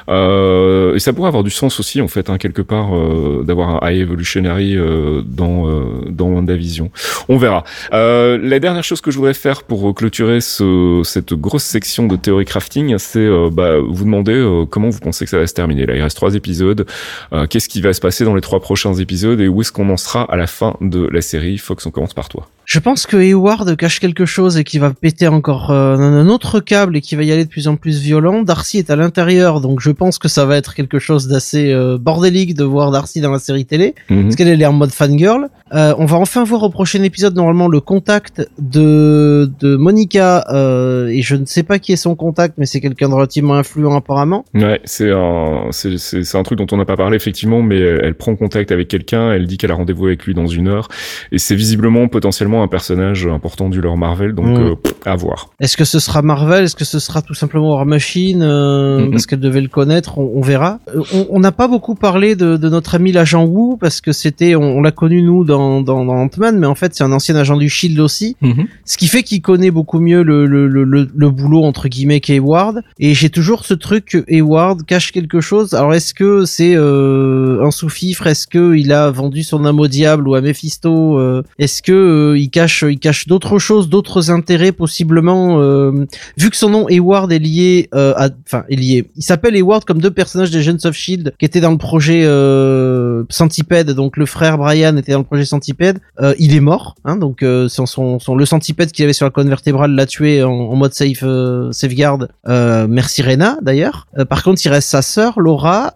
[0.09, 3.83] Euh, et ça pourrait avoir du sens aussi en fait, hein, quelque part, euh, d'avoir
[3.85, 6.91] un High Evolutionary euh, dans euh, dans WandaVision.
[7.29, 7.65] On verra.
[7.93, 12.17] Euh, la dernière chose que je voudrais faire pour clôturer ce, cette grosse section de
[12.17, 15.87] théorie crafting, c'est bah, vous demander euh, comment vous pensez que ça va se terminer.
[15.87, 16.87] Là, il reste trois épisodes.
[17.33, 19.91] Euh, Qu'est-ce qui va se passer dans les trois prochains épisodes et où est-ce qu'on
[19.91, 22.49] en sera à la fin de la série Fox, on commence par toi.
[22.67, 26.61] Je pense que Hayward cache quelque chose et qui va péter encore euh, un autre
[26.61, 28.43] câble et qui va y aller de plus en plus violent.
[28.43, 31.99] Darcy est à l'intérieur, donc je pense que ça va être quelque chose d'assez euh,
[31.99, 34.23] bordélique de voir Darcy dans la série télé, Mhm.
[34.25, 35.49] parce qu'elle elle est en mode fangirl.
[35.75, 41.09] Euh, on va enfin voir au prochain épisode normalement le contact de de Monica euh,
[41.09, 43.95] et je ne sais pas qui est son contact, mais c'est quelqu'un de relativement influent
[43.97, 44.45] apparemment.
[44.55, 48.15] Ouais, c'est un, c'est, un truc dont on n'a pas parlé effectivement, mais elle, elle
[48.15, 50.89] prend contact avec quelqu'un, elle dit qu'elle a rendez-vous avec lui dans une heure,
[51.33, 54.63] et c'est visiblement potentiellement un personnage important du lore Marvel, donc Mm.
[54.63, 55.49] euh, pff, à voir.
[55.61, 56.65] Est-ce que ce sera Marvel?
[56.65, 59.11] Est-ce que ce sera tout simplement War Machine euh.
[59.11, 60.79] Parce qu'elle devait le connaître, on, on verra.
[60.95, 64.55] Euh, on- n'a pas beaucoup parlé de, de notre ami l'agent Wu parce que c'était,
[64.55, 67.37] on, on l'a connu nous dans, dans, dans Ant-Man, mais en fait c'est un ancien
[67.37, 68.37] agent du Shield aussi.
[68.85, 72.21] Ce qui fait qu'il connaît beaucoup mieux le, le, le, le, le boulot entre guillemets
[72.21, 72.83] qu'Hayward.
[72.99, 75.75] Et j'ai toujours ce truc que Hayward cache quelque chose.
[75.75, 79.89] Alors est-ce que c'est euh, un sous-fifre Est-ce que il a vendu son âme au
[79.89, 84.31] diable ou à Mephisto euh, Est-ce que euh, il cache il cache d'autres choses, d'autres
[84.31, 89.11] intérêts possiblement euh, Vu que son nom Hayward est lié euh, à, enfin est lié.
[89.17, 92.23] Il s'appelle Hayward comme deux personnages des Agents of Shield qui étaient dans le projet
[92.25, 93.91] euh, Centipede.
[93.93, 95.99] Donc le frère Brian était dans le projet Centipede.
[96.39, 99.93] Il est mort, hein, donc son, son, le centipède qu'il avait sur la colonne vertébrale
[99.93, 101.25] l'a tué en, mode safe
[101.71, 102.29] safeguard.
[102.47, 104.07] Merci Rena d'ailleurs.
[104.29, 105.95] Par contre, il reste sa sœur Laura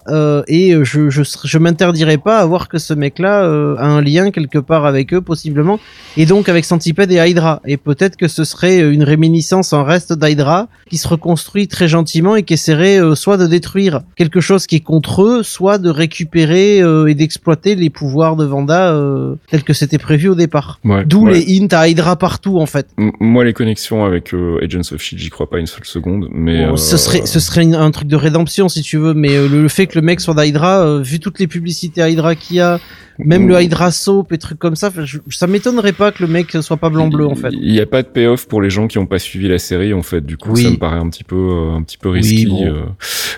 [0.48, 3.40] et je je, pas à voir que ce mec-là
[3.78, 5.78] a un lien quelque part avec eux possiblement
[6.16, 7.60] et donc avec Centipede et Hydra.
[7.66, 12.36] Et peut-être que ce serait une réminiscence en reste d'Hydra qui se reconstruit très gentiment
[12.36, 15.90] et qui essaierait euh, soit de détruire quelque chose qui est contre eux, soit de
[15.90, 20.80] récupérer euh, et d'exploiter les pouvoirs de Vanda euh, tels que c'était prévu au départ.
[20.84, 21.32] Ouais, D'où ouais.
[21.40, 22.86] les hints à Hydra partout en fait.
[22.98, 26.28] M- Moi, les connexions avec euh, Agents of Shield, j'y crois pas une seule seconde,
[26.32, 29.14] mais Bon, euh, ce serait ce serait une- un truc de rédemption si tu veux,
[29.14, 32.02] mais euh, le, le fait que le mec soit d'Hydra, euh, vu toutes les publicités
[32.02, 32.78] à Hydra qu'il y a,
[33.18, 36.56] même le Hydra Soap et trucs comme ça, je- ça m'étonnerait pas que le mec
[36.60, 37.48] soit pas blanc bleu en fait.
[37.52, 39.92] Il n'y a pas de payoff pour les gens qui n'ont pas suivi la série
[39.94, 40.20] en fait.
[40.24, 40.62] Du coup, Oui.
[40.62, 42.46] ça me paraît un petit peu, euh, un petit peu risqué.
[42.46, 42.66] bon.
[42.66, 42.82] euh.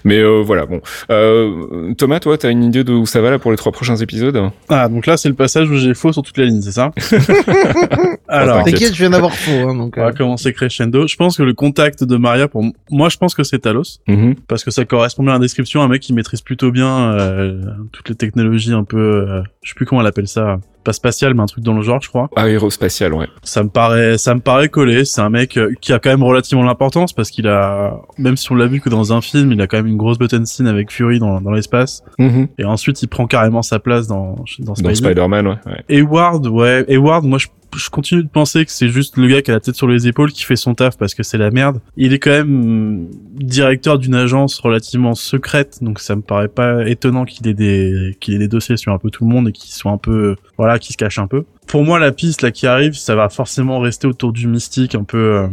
[0.05, 0.81] Mais euh, voilà, bon.
[1.11, 3.97] Euh, Thomas, toi, t'as une idée de où ça va là pour les trois prochains
[3.97, 4.39] épisodes?
[4.69, 6.93] Ah, donc là, c'est le passage où j'ai faux sur toute la ligne, c'est ça?
[8.29, 8.95] Alors, t'inquiète.
[8.95, 9.95] Je viens d'avoir faux, hein, donc.
[9.97, 11.07] on va commencer crescendo.
[11.07, 13.99] Je pense que le contact de Maria, pour moi, je pense que c'est Talos.
[14.09, 14.35] Mhm.
[14.49, 17.61] Parce que ça correspond bien à la description, un mec qui maîtrise plutôt bien euh,
[17.93, 21.35] toutes les technologies un peu, euh, je sais plus comment elle appelle ça, pas spatial,
[21.35, 22.29] mais un truc dans le genre, je crois.
[22.37, 23.27] Aérospatial, ouais.
[23.43, 25.05] Ça me paraît, ça me paraît collé.
[25.05, 28.51] C'est un mec euh, qui a quand même relativement l'importance parce qu'il a, même si
[28.53, 30.67] on l'a vu que dans un film, il a quand même une grosse button scene
[30.67, 32.03] avec Fury dans, dans l'espace.
[32.19, 32.49] Mhm.
[32.59, 34.95] Et ensuite, il prend carrément sa place dans, dans Dans.
[34.95, 35.59] Spider-Man, ouais.
[35.67, 35.85] ouais.
[35.89, 39.51] Hayward, ouais, Hayward, moi je, je continue de penser que c'est juste le gars qui
[39.51, 41.81] a la tête sur les épaules qui fait son taf parce que c'est la merde.
[41.97, 47.25] Il est quand même directeur d'une agence relativement secrète, donc ça me paraît pas étonnant
[47.25, 49.73] qu'il ait des qu'il ait des dossiers sur un peu tout le monde et qu'il
[49.73, 51.45] soit un peu voilà, qui se cache un peu.
[51.67, 55.05] Pour moi, la piste là qui arrive, ça va forcément rester autour du mystique, un
[55.05, 55.19] peu.
[55.19, 55.47] euh,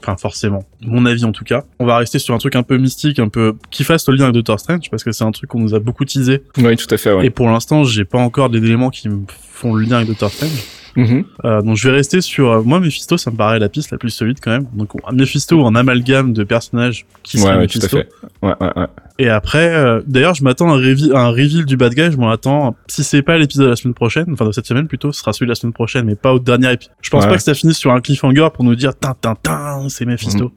[0.00, 0.64] Enfin, forcément.
[0.82, 1.64] Mon avis, en tout cas.
[1.80, 4.24] On va rester sur un truc un peu mystique, un peu, qui fasse le lien
[4.24, 6.42] avec Doctor Strange, parce que c'est un truc qu'on nous a beaucoup teasé.
[6.56, 7.26] Oui, tout à fait, ouais.
[7.26, 10.30] Et pour l'instant, j'ai pas encore des éléments qui me font le lien avec Doctor
[10.30, 10.52] Strange.
[10.96, 11.24] Mhm.
[11.44, 13.98] Euh, donc je vais rester sur euh, moi Mephisto ça me paraît la piste la
[13.98, 17.66] plus solide quand même donc on- Mephisto en amalgame de personnages qui Ouais, serait ouais,
[17.68, 18.08] tout à Mephisto fait.
[18.42, 18.86] Ouais, ouais, ouais.
[19.18, 22.16] Et après euh, d'ailleurs je m'attends à un, à un reveal du bad guy je
[22.16, 25.10] m'en attends si c'est pas l'épisode de la semaine prochaine enfin de cette semaine plutôt
[25.12, 27.30] ce sera celui de la semaine prochaine mais pas au dernier épisode je pense Ouais.
[27.30, 30.52] pas que ça finisse sur un cliffhanger pour nous dire tin tin tin c'est Mephisto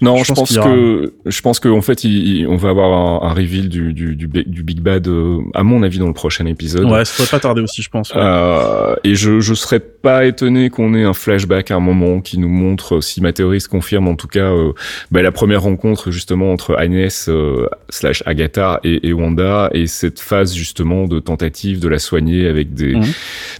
[0.00, 2.70] Non, Je je, pense aura que je pense que en fait, il- il- on va
[2.70, 5.98] avoir un, un reveal du, du, du, bi- du Big Bad, euh, à mon avis,
[5.98, 6.84] dans le prochain épisode.
[6.90, 8.20] ouais ça pourrait pas tarder aussi je pense ouais.
[8.22, 12.38] Euh, et je je serais pas étonné qu'on ait un flashback à un moment qui
[12.38, 14.72] nous montre, euh, si ma théorie se confirme en tout cas, euh,
[15.10, 17.66] bah, la première rencontre justement entre Agnès euh,
[18.04, 22.74] slash Agatha et, et Wanda et cette phase justement de tentative de la soigner avec
[22.74, 23.04] des, Mhm.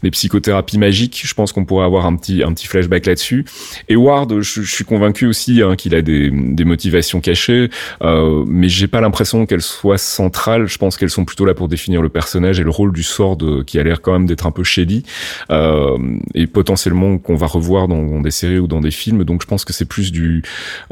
[0.02, 1.22] des psychothérapies magiques.
[1.24, 3.46] Je pense qu'on pourrait avoir un petit un petit flashback là-dessus.
[3.88, 7.70] Et Ward, je, je suis convaincu aussi hein, qu'il a des, des motivations cachées,
[8.02, 10.66] euh, mais j'ai pas l'impression qu'elles soient centrales.
[10.66, 13.36] Je pense qu'elles sont plutôt là pour définir le personnage et le rôle du sort
[13.38, 15.04] de, qui a l'air quand même d'être un peu shady
[15.50, 15.96] euh,
[16.34, 19.24] et potentiellement qu'on va revoir dans, dans des séries ou dans des films.
[19.24, 20.42] Donc je pense que c'est plus du,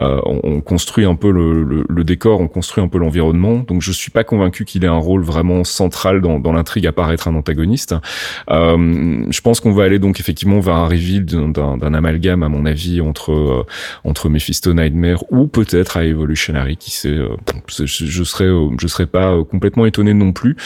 [0.00, 3.41] euh, on, on construit un peu le, le, le décor, on construit un peu l'environnement.
[3.42, 6.92] Donc je suis pas convaincu qu'il ait un rôle vraiment central dans, dans l'intrigue à
[6.92, 7.94] part être un antagoniste.
[8.50, 12.64] Euh, je pense qu'on va aller donc effectivement vers un reveal d'un- amalgame à mon
[12.66, 13.66] avis entre euh,
[14.04, 17.28] entre Mephisto Nightmare ou peut-être à Evolutionary qui sait euh,
[17.68, 20.56] je, je serais euh, je serais pas euh, complètement étonné non plus.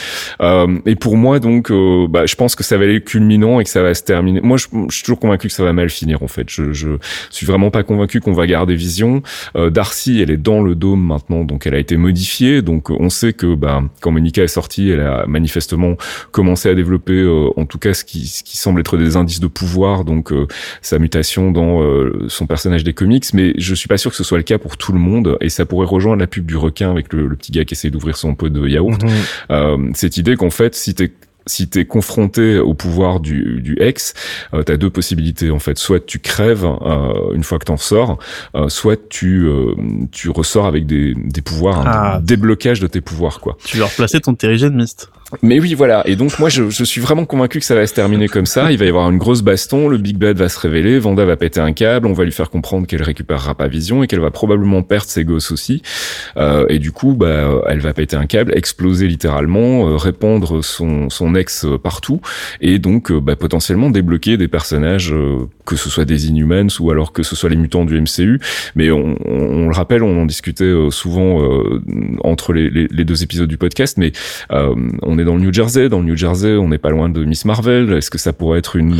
[0.41, 1.71] Euh, et pour moi donc
[2.09, 4.41] bah, je pense que ça va aller culminant et que ça va se terminer.
[4.41, 6.49] Moi je, je suis toujours convaincu que ça va mal finir en fait.
[6.49, 6.89] Je, je
[7.29, 9.21] suis vraiment pas convaincu qu'on va garder Vision.
[9.55, 13.31] Darcy elle est dans le dôme maintenant donc elle a été modifiée donc on sait
[13.33, 15.95] que bah, quand Monica est sortie elle a manifestement
[16.31, 19.39] commencé à développer euh, en tout cas ce qui, ce qui semble être des indices
[19.39, 20.47] de pouvoir donc euh,
[20.81, 24.23] sa mutation dans euh, son personnage des comics mais je suis pas sûr que ce
[24.25, 26.91] soit le cas pour tout le monde et ça pourrait rejoindre la pub du requin
[26.91, 29.09] avec le, le petit gars qui essaie d'ouvrir son pot de yaourt Mhm.
[29.51, 31.11] euh, cette idée qu'en fait si t'es
[31.47, 34.13] si t'es confronté au pouvoir du, du ex,
[34.53, 35.77] euh, t'as deux possibilités en fait.
[35.77, 38.19] Soit tu crèves euh, une fois que t'en sors,
[38.55, 39.73] euh, soit tu euh,
[40.11, 42.19] tu ressors avec des, des pouvoirs, un Ah.
[42.23, 43.57] déblocage de tes pouvoirs quoi.
[43.65, 45.09] tu veux replacer ton terrigène mist
[45.41, 46.07] Mais oui, voilà.
[46.07, 48.71] Et donc moi, je, je, suis vraiment convaincu que ça va se terminer comme ça.
[48.71, 51.35] Il va y avoir une grosse baston, le Big Bad va se révéler, Vanda va
[51.35, 54.31] péter un câble, on va lui faire comprendre qu'elle récupérera pas Vision et qu'elle va
[54.31, 55.81] probablement perdre ses gosses aussi.
[56.37, 61.09] Euh, et du coup, bah, elle va péter un câble, exploser littéralement, euh, répandre son,
[61.09, 62.21] son ex partout,
[62.61, 67.11] et donc bah, potentiellement débloquer des personnages, euh, que ce soit des Inhumans ou alors
[67.11, 68.39] que ce soit les mutants du MCU.
[68.75, 71.17] Mais on, on, le rappelle, on en discutait euh, souvent
[72.23, 74.13] entre les, les, les, deux épisodes du podcast, mais
[74.49, 75.89] on est dans le New Jersey.
[75.89, 77.91] Dans le New Jersey, on n'est pas loin de Miss Marvel.
[77.93, 78.95] Est-ce que ça pourrait être une,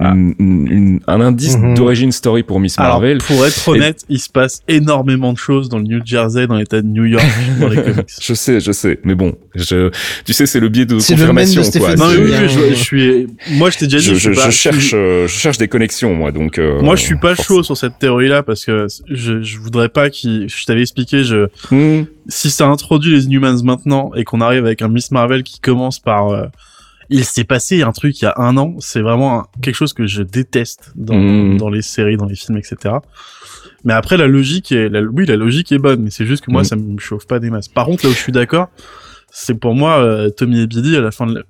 [0.00, 0.12] Ah.
[0.14, 1.74] une- une- un indice Mhm.
[1.74, 5.68] d'origine story pour Miss Alors, Marvel pour être honnête, il se passe énormément de choses
[5.68, 7.24] dans le New Jersey, dans l'état de New York,
[7.60, 8.06] dans les comics.
[8.20, 9.90] Je sais, je sais, mais bon, je,
[10.24, 11.70] tu sais, c'est le biais de main de confirmation, quoi.
[11.70, 14.40] Stephen Non, oui, oui, je, je suis, moi, je t'ai déjà dit, je, je, je-
[14.40, 16.58] pas- je cherche, je cherche des connexions, moi, donc.
[16.58, 17.58] euh, moi, je suis pas forcément.
[17.58, 21.46] chaud sur cette théorie-là parce que je, je voudrais pas qu'il, je t'avais expliqué, je,
[21.70, 22.04] Hmm.
[22.28, 25.98] Si ça introduit les Inhumans maintenant et qu'on arrive avec un Miss Marvel qui commence
[26.00, 26.46] par euh,
[27.08, 29.92] il s'est passé un truc il y a un an, c'est vraiment un- quelque chose
[29.92, 32.96] que je déteste dans, dans les séries, dans les films, etc.
[33.84, 36.50] Mais après la logique est, la, oui la logique est bonne, mais c'est juste que
[36.50, 36.66] moi Mhm.
[36.66, 37.68] ça me chauffe pas des masses.
[37.68, 38.68] Par contre là où je suis d'accord,
[39.30, 41.44] c'est pour moi euh, Tommy et Billy à la fin de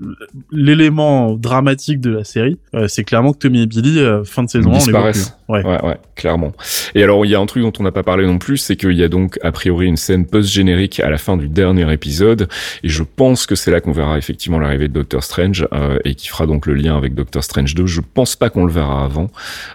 [0.51, 4.51] l'élément dramatique de la série, euh, c'est clairement que Tommy et Billy euh, fin de
[4.51, 5.13] saison 1 on les voit plus.
[5.13, 5.37] disparaissent.
[5.49, 5.65] Ouais.
[5.65, 6.53] Ouais, ouais, clairement.
[6.95, 8.75] Et alors, il y a un truc dont on n'a pas parlé non plus, c'est
[8.75, 12.49] qu'il y a donc, a priori, une scène post-générique à la fin du dernier épisode,
[12.83, 16.17] et je pense que c'est là qu'on verra effectivement l'arrivée de Doctor Strange, euh, et
[16.17, 17.87] qui fera donc le lien avec Doctor Strange 2.
[17.87, 19.29] Je pense pas qu'on le verra avant.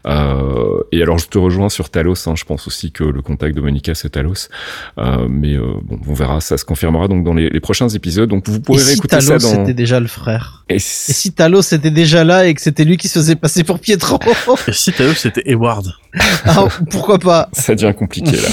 [0.06, 3.56] Euh, et alors, je te rejoins sur Talos, hein, je pense aussi que le contact
[3.56, 4.49] de Monica, c'est Talos.
[4.97, 8.30] Euh, mais euh, bon, on verra, ça se confirmera donc dans les, les prochains épisodes.
[8.30, 9.50] Donc, vous Et pourrez si réécouter Talos ça dans...
[9.62, 12.84] c'était déjà le frère Et Et si- si Talos était déjà là et que c'était
[12.84, 14.20] lui qui se faisait passer pour Pietro
[14.68, 15.88] Et si vu c'était Hayward.
[16.46, 18.48] ah, Pourquoi pas Ça devient compliqué là.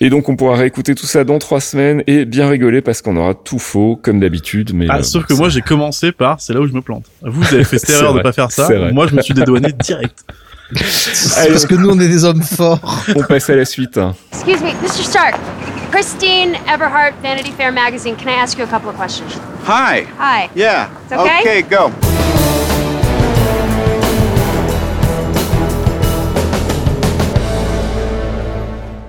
[0.00, 3.16] Et donc on pourra réécouter tout ça dans trois semaines et bien rigoler parce qu'on
[3.16, 4.72] aura tout faux comme d'habitude.
[4.74, 6.80] Mais Ah, euh, sauf bon, que moi j'ai commencé par, c'est là où je me
[6.80, 7.04] plante.
[7.22, 8.68] Vous, vous avez fait cette erreur de pas faire ça.
[8.92, 10.24] Moi, je me suis dédouané direct.
[10.72, 13.04] Parce que nous on est des hommes forts.
[13.14, 13.98] on passe à la suite.
[14.32, 15.04] Excuse me, Mr.
[15.04, 15.34] Stark.
[15.90, 18.16] Christine Everhart, Vanity Fair magazine.
[18.16, 19.32] Can I ask you a couple of questions?
[19.66, 20.06] Hi.
[20.18, 20.50] Hi.
[20.54, 20.88] Yeah.
[21.04, 21.62] It's okay?
[21.62, 21.92] go.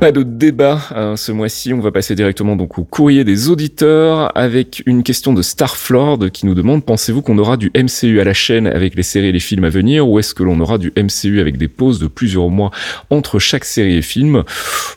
[0.06, 4.32] Pas de débat hein, ce mois-ci, on va passer directement donc au courrier des auditeurs
[4.38, 8.36] avec une question de Starflord qui nous demande pensez-vous qu'on aura du MCU à la
[8.36, 10.94] chaîne avec les séries et les films à venir ou est-ce que l'on aura du
[10.96, 12.70] MCU avec des pauses de plusieurs mois
[13.10, 14.44] entre chaque série et film?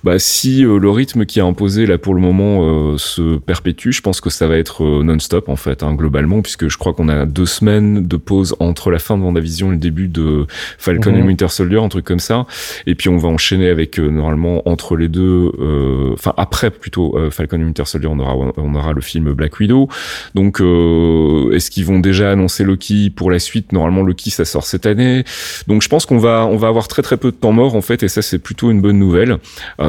[0.05, 3.93] Bah si euh, le rythme qui est imposé là pour le moment euh, se perpétue,
[3.93, 6.93] je pense que ça va être euh, non-stop en fait hein, globalement puisque je crois
[6.93, 10.45] qu'on a deux semaines de pause entre la fin de Vendavision et le début de
[10.77, 11.21] Falcon Mhm.
[11.21, 12.45] et Winter Soldier, un truc comme ça.
[12.87, 17.17] Et puis on va enchaîner avec euh, normalement entre les deux, euh, enfin après plutôt
[17.17, 19.89] euh, Falcon et Winter Soldier, on aura on aura le film Black Widow.
[20.35, 23.73] Donc euh, est-ce qu'ils vont déjà annoncer Loki pour la suite?
[23.73, 25.25] Normalement Loki ça sort cette année.
[25.67, 27.83] Donc je pense qu'on va on va avoir très très peu de temps mort en
[27.83, 29.39] fait et ça c'est plutôt une bonne nouvelle.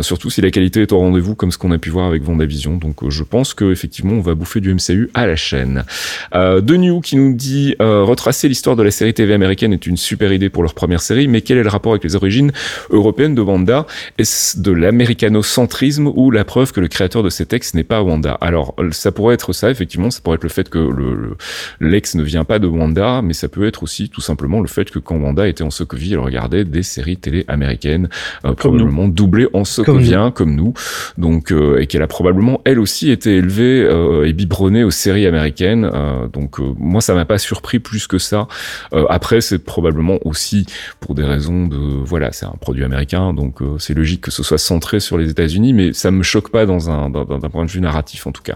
[0.01, 2.78] Surtout si la qualité est au rendez-vous comme ce qu'on a pu voir avec Vendavision.
[2.78, 5.84] Donc je pense que effectivement on va bouffer du MCU à la chaîne.
[6.36, 9.86] Euh, de New qui nous dit euh, retracer l'histoire de la série TV américaine est
[9.88, 12.51] une super idée pour leur première série, mais quel est le rapport avec les origines
[12.89, 13.86] européennes de Wanda?
[14.18, 18.34] Est-ce de l'américano-centrisme ou la preuve que le créateur de ces textes n'est pas Wanda
[18.41, 21.38] Alors ça pourrait être ça, effectivement, ça pourrait être le fait que le, le-
[21.80, 24.89] l'ex ne vient pas de Wanda, mais ça peut être aussi tout simplement le fait
[24.91, 28.10] que quand Wanda était en Sokovie, elle regardait des séries télé américaines,
[28.45, 30.74] euh, probablement doublées en sokovien comme nous,
[31.18, 35.26] donc euh, et qu'elle a probablement elle aussi été élevée euh, et biberonnée aux séries
[35.26, 35.89] américaines.
[36.34, 38.47] donc moi ça m'a pas surpris plus que ça.
[39.10, 40.66] Après c'est probablement aussi
[41.00, 44.58] pour des raisons de voilà c'est un produit américain donc c'est logique que ce soit
[44.80, 47.82] centré sur les États-Unis, mais ça me choque pas dans un d'un point de vue
[47.82, 48.56] narratif en tout cas.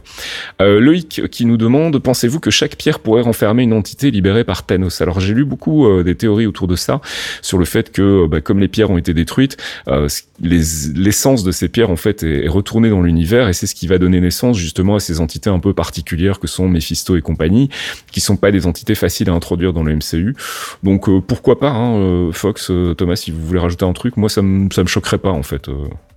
[0.62, 4.66] Euh, Loïc qui nous demande pensez-vous que chaque pierre pourrait renfermer une entité libérée par
[4.66, 5.02] Thanos?
[5.02, 7.02] Alors j'ai lu beaucoup euh, des théories autour de ça
[7.42, 9.58] sur le fait que bah, comme les pierres ont été détruites,
[9.90, 10.08] euh,
[10.40, 13.76] les- l'essence de ces pierres en fait est, est retournée dans l'univers et c'est ce
[13.76, 17.22] qui va donner naissance justement à ces entités un peu particulières que sont Mephisto et
[17.22, 17.70] compagnie,
[18.14, 20.36] qui sont pas des entités faciles à introduire dans le MCU.
[20.84, 24.16] Donc euh, pourquoi pas, hein, euh, Fox, euh, Thomas, si vous voulez rajouter un truc,
[24.16, 25.68] moi ça me ça me choquerait pas en fait.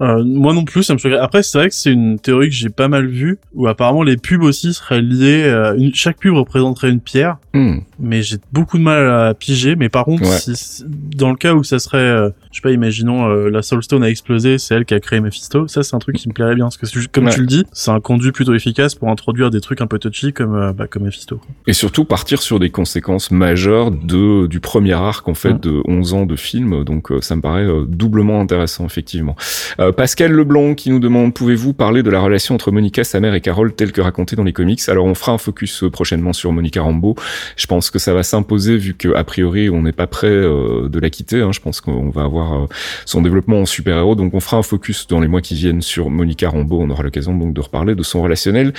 [0.01, 0.23] Euh.
[0.25, 1.19] Moi non plus, ça me choquerait.
[1.21, 4.17] Après, c'est vrai que c'est une théorie que j'ai pas mal vue, où apparemment les
[4.17, 5.45] pubs aussi seraient liées.
[5.47, 7.79] euh, une- chaque pub représenterait une pierre, Hmm.
[7.99, 9.77] mais j'ai beaucoup de mal à piger.
[9.77, 10.39] Mais par contre, Ouais.
[10.39, 10.85] si,
[11.17, 14.03] dans le cas où ça serait, euh, je sais pas, imaginons euh, la Soul Stone
[14.05, 15.67] a explosé, c'est elle qui a créé Mephisto.
[15.69, 17.33] Ça, c'est un truc qui me plairait bien, parce que comme Ouais.
[17.33, 20.33] tu le dis, c'est un conduit plutôt efficace pour introduire des trucs un peu touchy
[20.33, 21.41] comme euh, bah, comme Mephisto.
[21.67, 25.61] Et surtout partir sur des conséquences majeures de du premier arc en fait Mm.
[25.61, 29.37] de 11 ans de film, donc ça me paraît doublement intéressant effectivement.
[29.81, 33.21] Euh, Euh, Pascal Leblanc qui nous demande pouvez-vous parler de la relation entre Monica, sa
[33.21, 34.81] mère et Carole telle que racontée dans les comics?
[34.89, 37.15] Alors on fera un focus euh, prochainement sur Monica Rambeau.
[37.57, 40.89] Je pense que ça va s'imposer vu que a priori on n'est pas prêt euh,
[40.89, 41.41] de la quitter.
[41.41, 41.53] Hein.
[41.53, 42.69] Je pense qu'on va avoir
[43.05, 44.15] son développement en super-héros.
[44.15, 46.81] Donc on fera un focus dans les mois qui viennent sur Monica Rambeau.
[46.81, 48.73] On aura l'occasion donc de reparler de son relationnel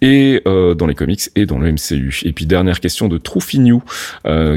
[0.00, 2.20] et dans les comics et dans le MCU.
[2.24, 3.82] Et puis dernière question de Troufinou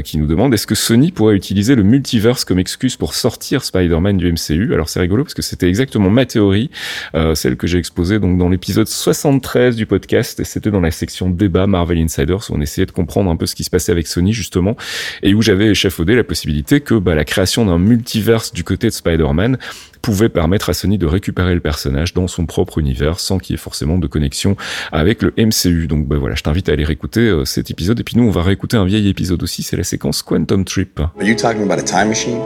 [0.04, 4.16] qui nous demande est-ce que Sony pourrait utiliser le multiverse comme excuse pour sortir Spider-Man
[4.16, 6.70] du MCU Alors c'est rigolo parce que c'était exactement ma théorie,
[7.14, 10.90] euh, celle que j'ai exposée donc dans l'épisode 73 du podcast et c'était dans la
[10.90, 13.92] section débat Marvel Insiders où on essayait de comprendre un peu ce qui se passait
[13.92, 14.76] avec Sony justement
[15.22, 18.92] et où j'avais échafaudé la possibilité que bah, la création d'un multiverse du côté de
[18.92, 19.58] Spider-Man
[20.02, 23.56] pouvait permettre à Sony de récupérer le personnage dans son propre univers sans qu'il y
[23.56, 24.56] ait forcément de connexion
[24.92, 25.86] avec le MCU.
[25.86, 28.30] Donc bah, voilà, je t'invite à aller réécouter euh, cet épisode et puis nous on
[28.30, 31.00] va réécouter un vieil épisode aussi, c'est la séquence Quantum Trip.
[31.00, 32.38] Are you talking about a time machine?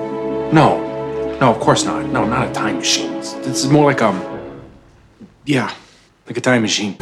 [0.53, 0.92] No.
[1.43, 2.07] No, of course not.
[2.07, 3.15] No, not a time machine.
[3.15, 4.23] This is more like um.
[5.45, 5.75] Yeah,
[6.29, 6.97] like a time machine.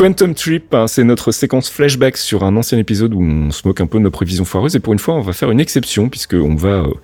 [0.00, 3.82] Quantum Trip, hein, c'est notre séquence flashback sur un ancien épisode où on se moque
[3.82, 6.08] un peu de nos prévisions foireuses et pour une fois on va faire une exception
[6.08, 6.94] puisque on va euh,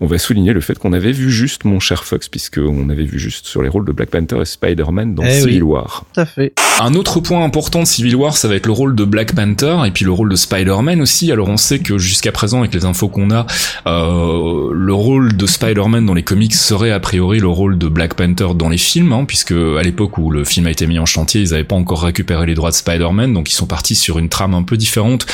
[0.00, 3.06] on va souligner le fait qu'on avait vu juste mon cher Fox puisque on avait
[3.06, 5.72] vu juste sur les rôles de Black Panther et Spider-Man dans Eh Civil oui.
[5.72, 6.04] War.
[6.14, 6.52] Tout à fait.
[6.80, 9.78] Un autre point important de Civil War, ça va être le rôle de Black Panther
[9.84, 11.32] et puis le rôle de Spider-Man aussi.
[11.32, 13.46] Alors on sait que jusqu'à présent, avec les infos qu'on a,
[13.88, 18.14] euh, le rôle de Spider-Man dans les comics serait a priori le rôle de Black
[18.14, 21.06] Panther dans les films, hein, puisque à l'époque où le film a été mis en
[21.06, 24.18] chantier, ils n'avaient pas encore récupéré les droits de Spider-Man, donc ils sont partis sur
[24.18, 25.26] une trame un peu différente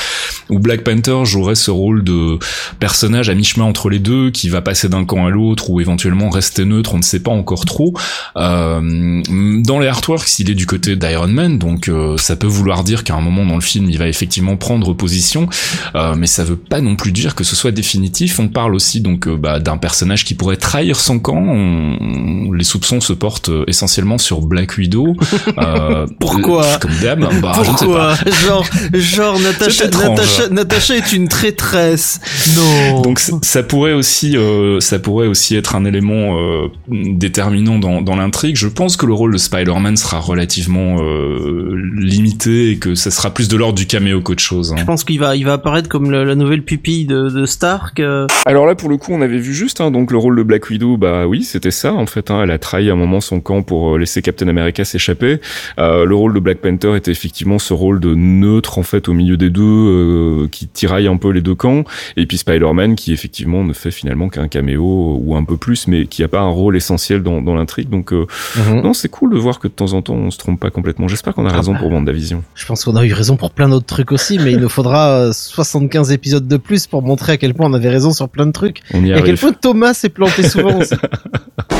[0.49, 2.39] où Black Panther jouerait ce rôle de
[2.79, 6.31] personnage à mi-chemin entre les deux, qui va passer d'un camp à l'autre ou éventuellement
[6.31, 7.95] rester neutre, on ne sait pas encore trop.
[8.37, 9.23] Euh,
[9.63, 13.05] dans les artworks, il est du côté d'Iron Man, donc euh, ça peut vouloir dire
[13.05, 15.49] qu'à un moment dans le film, il va effectivement prendre position,
[15.95, 18.39] euh, mais ça veut pas non plus dire que ce soit définitif.
[18.39, 21.37] On parle aussi donc euh, bah, d'un personnage qui pourrait trahir son camp.
[21.39, 25.15] On- les soupçons se portent euh, essentiellement sur Black Widow.
[25.59, 26.67] Euh, Pourquoi?
[26.79, 28.31] Comme Bah, je ne sais Pourquoi pas.
[28.47, 29.85] Genre, genre Natacha.
[29.89, 32.21] Natacha, Natacha est une traîtresse.
[32.57, 33.03] Non.
[33.03, 38.17] Donc ça pourrait aussi, euh, ça pourrait aussi être un élément euh, déterminant dans, dans
[38.17, 38.57] l'intrigue.
[38.57, 43.31] Je pense que le rôle de Spider-Man sera relativement euh, limité et que ça sera
[43.31, 44.73] plus de l'ordre du caméo qu'autre chose.
[44.73, 44.77] hein.
[44.79, 48.01] Je pense qu'il va, il va apparaître comme le- la nouvelle pupille de, de Stark.
[48.01, 48.27] euh.
[48.47, 50.69] Alors là, pour le coup, on avait vu juste, hein, donc le rôle de Black
[50.71, 52.31] Widow, bah oui, c'était ça, en fait.
[52.31, 55.41] Hein, elle a trahi à un moment son camp pour laisser Captain America s'échapper.
[55.79, 59.13] Euh, le rôle de Black Panther était effectivement ce rôle de neutre, en fait, au
[59.13, 61.85] milieu des deux, euh, qui tiraille un peu les deux camps.
[62.17, 66.07] Et puis Spider-Man, qui effectivement ne fait finalement qu'un caméo, ou un peu plus, mais
[66.07, 67.89] qui a pas un rôle essentiel dans, dans l'intrigue.
[67.89, 68.27] Donc, euh,
[68.69, 71.09] non, c'est cool de voir que de temps en temps, on se trompe pas complètement.
[71.09, 72.43] J'espère qu'on a raison pour WandaVision.
[72.55, 75.11] Je pense qu'on a eu raison pour plein d'autres trucs aussi, mais il nous faudra
[75.11, 78.47] euh, 75 épisodes de plus pour montrer à quel point on avait raison sur plein
[78.47, 78.81] de trucs.
[78.95, 80.79] On y Et à quel point Thomas s'est planté souvent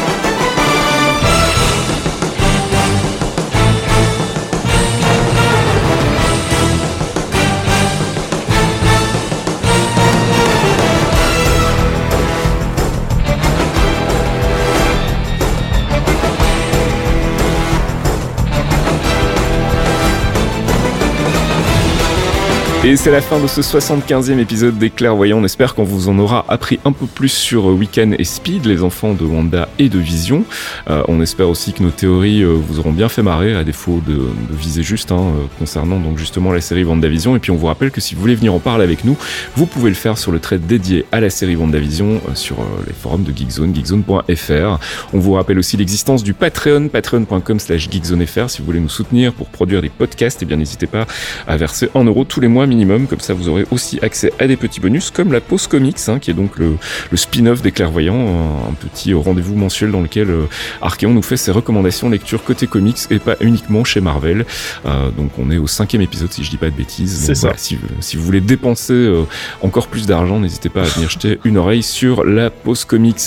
[22.83, 25.37] Et c'est la fin de ce 75e épisode des Clairvoyants.
[25.37, 28.65] On espère qu'on vous en aura appris un peu plus sur euh, Weekend et Speed,
[28.65, 30.45] les enfants de Wanda et de Vision.
[30.89, 34.01] Euh, on espère aussi que nos théories euh, vous auront bien fait marrer, à défaut
[34.07, 37.37] de, de viser juste, hein, euh, concernant donc justement la série WandaVision.
[37.37, 39.19] Et puis on vous rappelle que si vous voulez venir en parler avec nous,
[39.57, 42.57] vous pouvez le faire sur le thread dédié à la série WandaVision sur
[42.87, 44.79] les forums de Geekzone, geekzone.fr.
[45.13, 48.49] On vous rappelle aussi l'existence du Patreon, patreon.com slash geekzonefr.
[48.49, 51.07] Si vous voulez nous soutenir pour produire des podcasts, eh bien n'hésitez pas
[51.47, 53.07] à verser 1 euro tous les mois minimum.
[53.07, 56.19] Comme ça, vous aurez aussi accès à des petits bonus comme la pause comics, hein,
[56.19, 56.77] qui est donc le,
[57.11, 60.45] le spin-off des clairvoyants, un, un petit rendez-vous mensuel dans lequel euh,
[60.81, 64.47] Archeon nous fait ses recommandations lecture côté comics et pas uniquement chez Marvel.
[64.87, 67.27] Euh, donc on est au cinquième épisode si je dis pas de bêtises.
[67.27, 69.25] Donc voilà, si, vous- si vous voulez dépenser euh,
[69.61, 73.21] encore plus d'argent, n'hésitez pas à venir jeter une oreille sur la pause comics.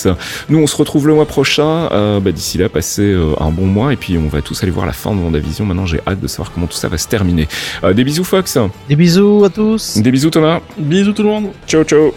[0.50, 1.90] Nous, on se retrouve le mois prochain.
[1.92, 4.72] Euh, bah, D'ici là, passez euh, un bon mois et puis on va tous aller
[4.72, 5.66] voir la fin de Vendavision.
[5.66, 7.48] Maintenant, j'ai hâte de savoir comment tout ça va se terminer.
[7.84, 8.58] Euh, des bisous, Fox.
[8.90, 9.98] Des bisous à tous.
[9.98, 10.60] Des bisous, Thomas.
[10.78, 11.52] Bisous tout le monde.
[11.68, 12.14] Ciao, ciao.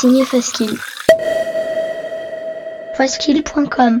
[0.00, 0.78] Signé Faskill.
[2.94, 4.00] Faskill.com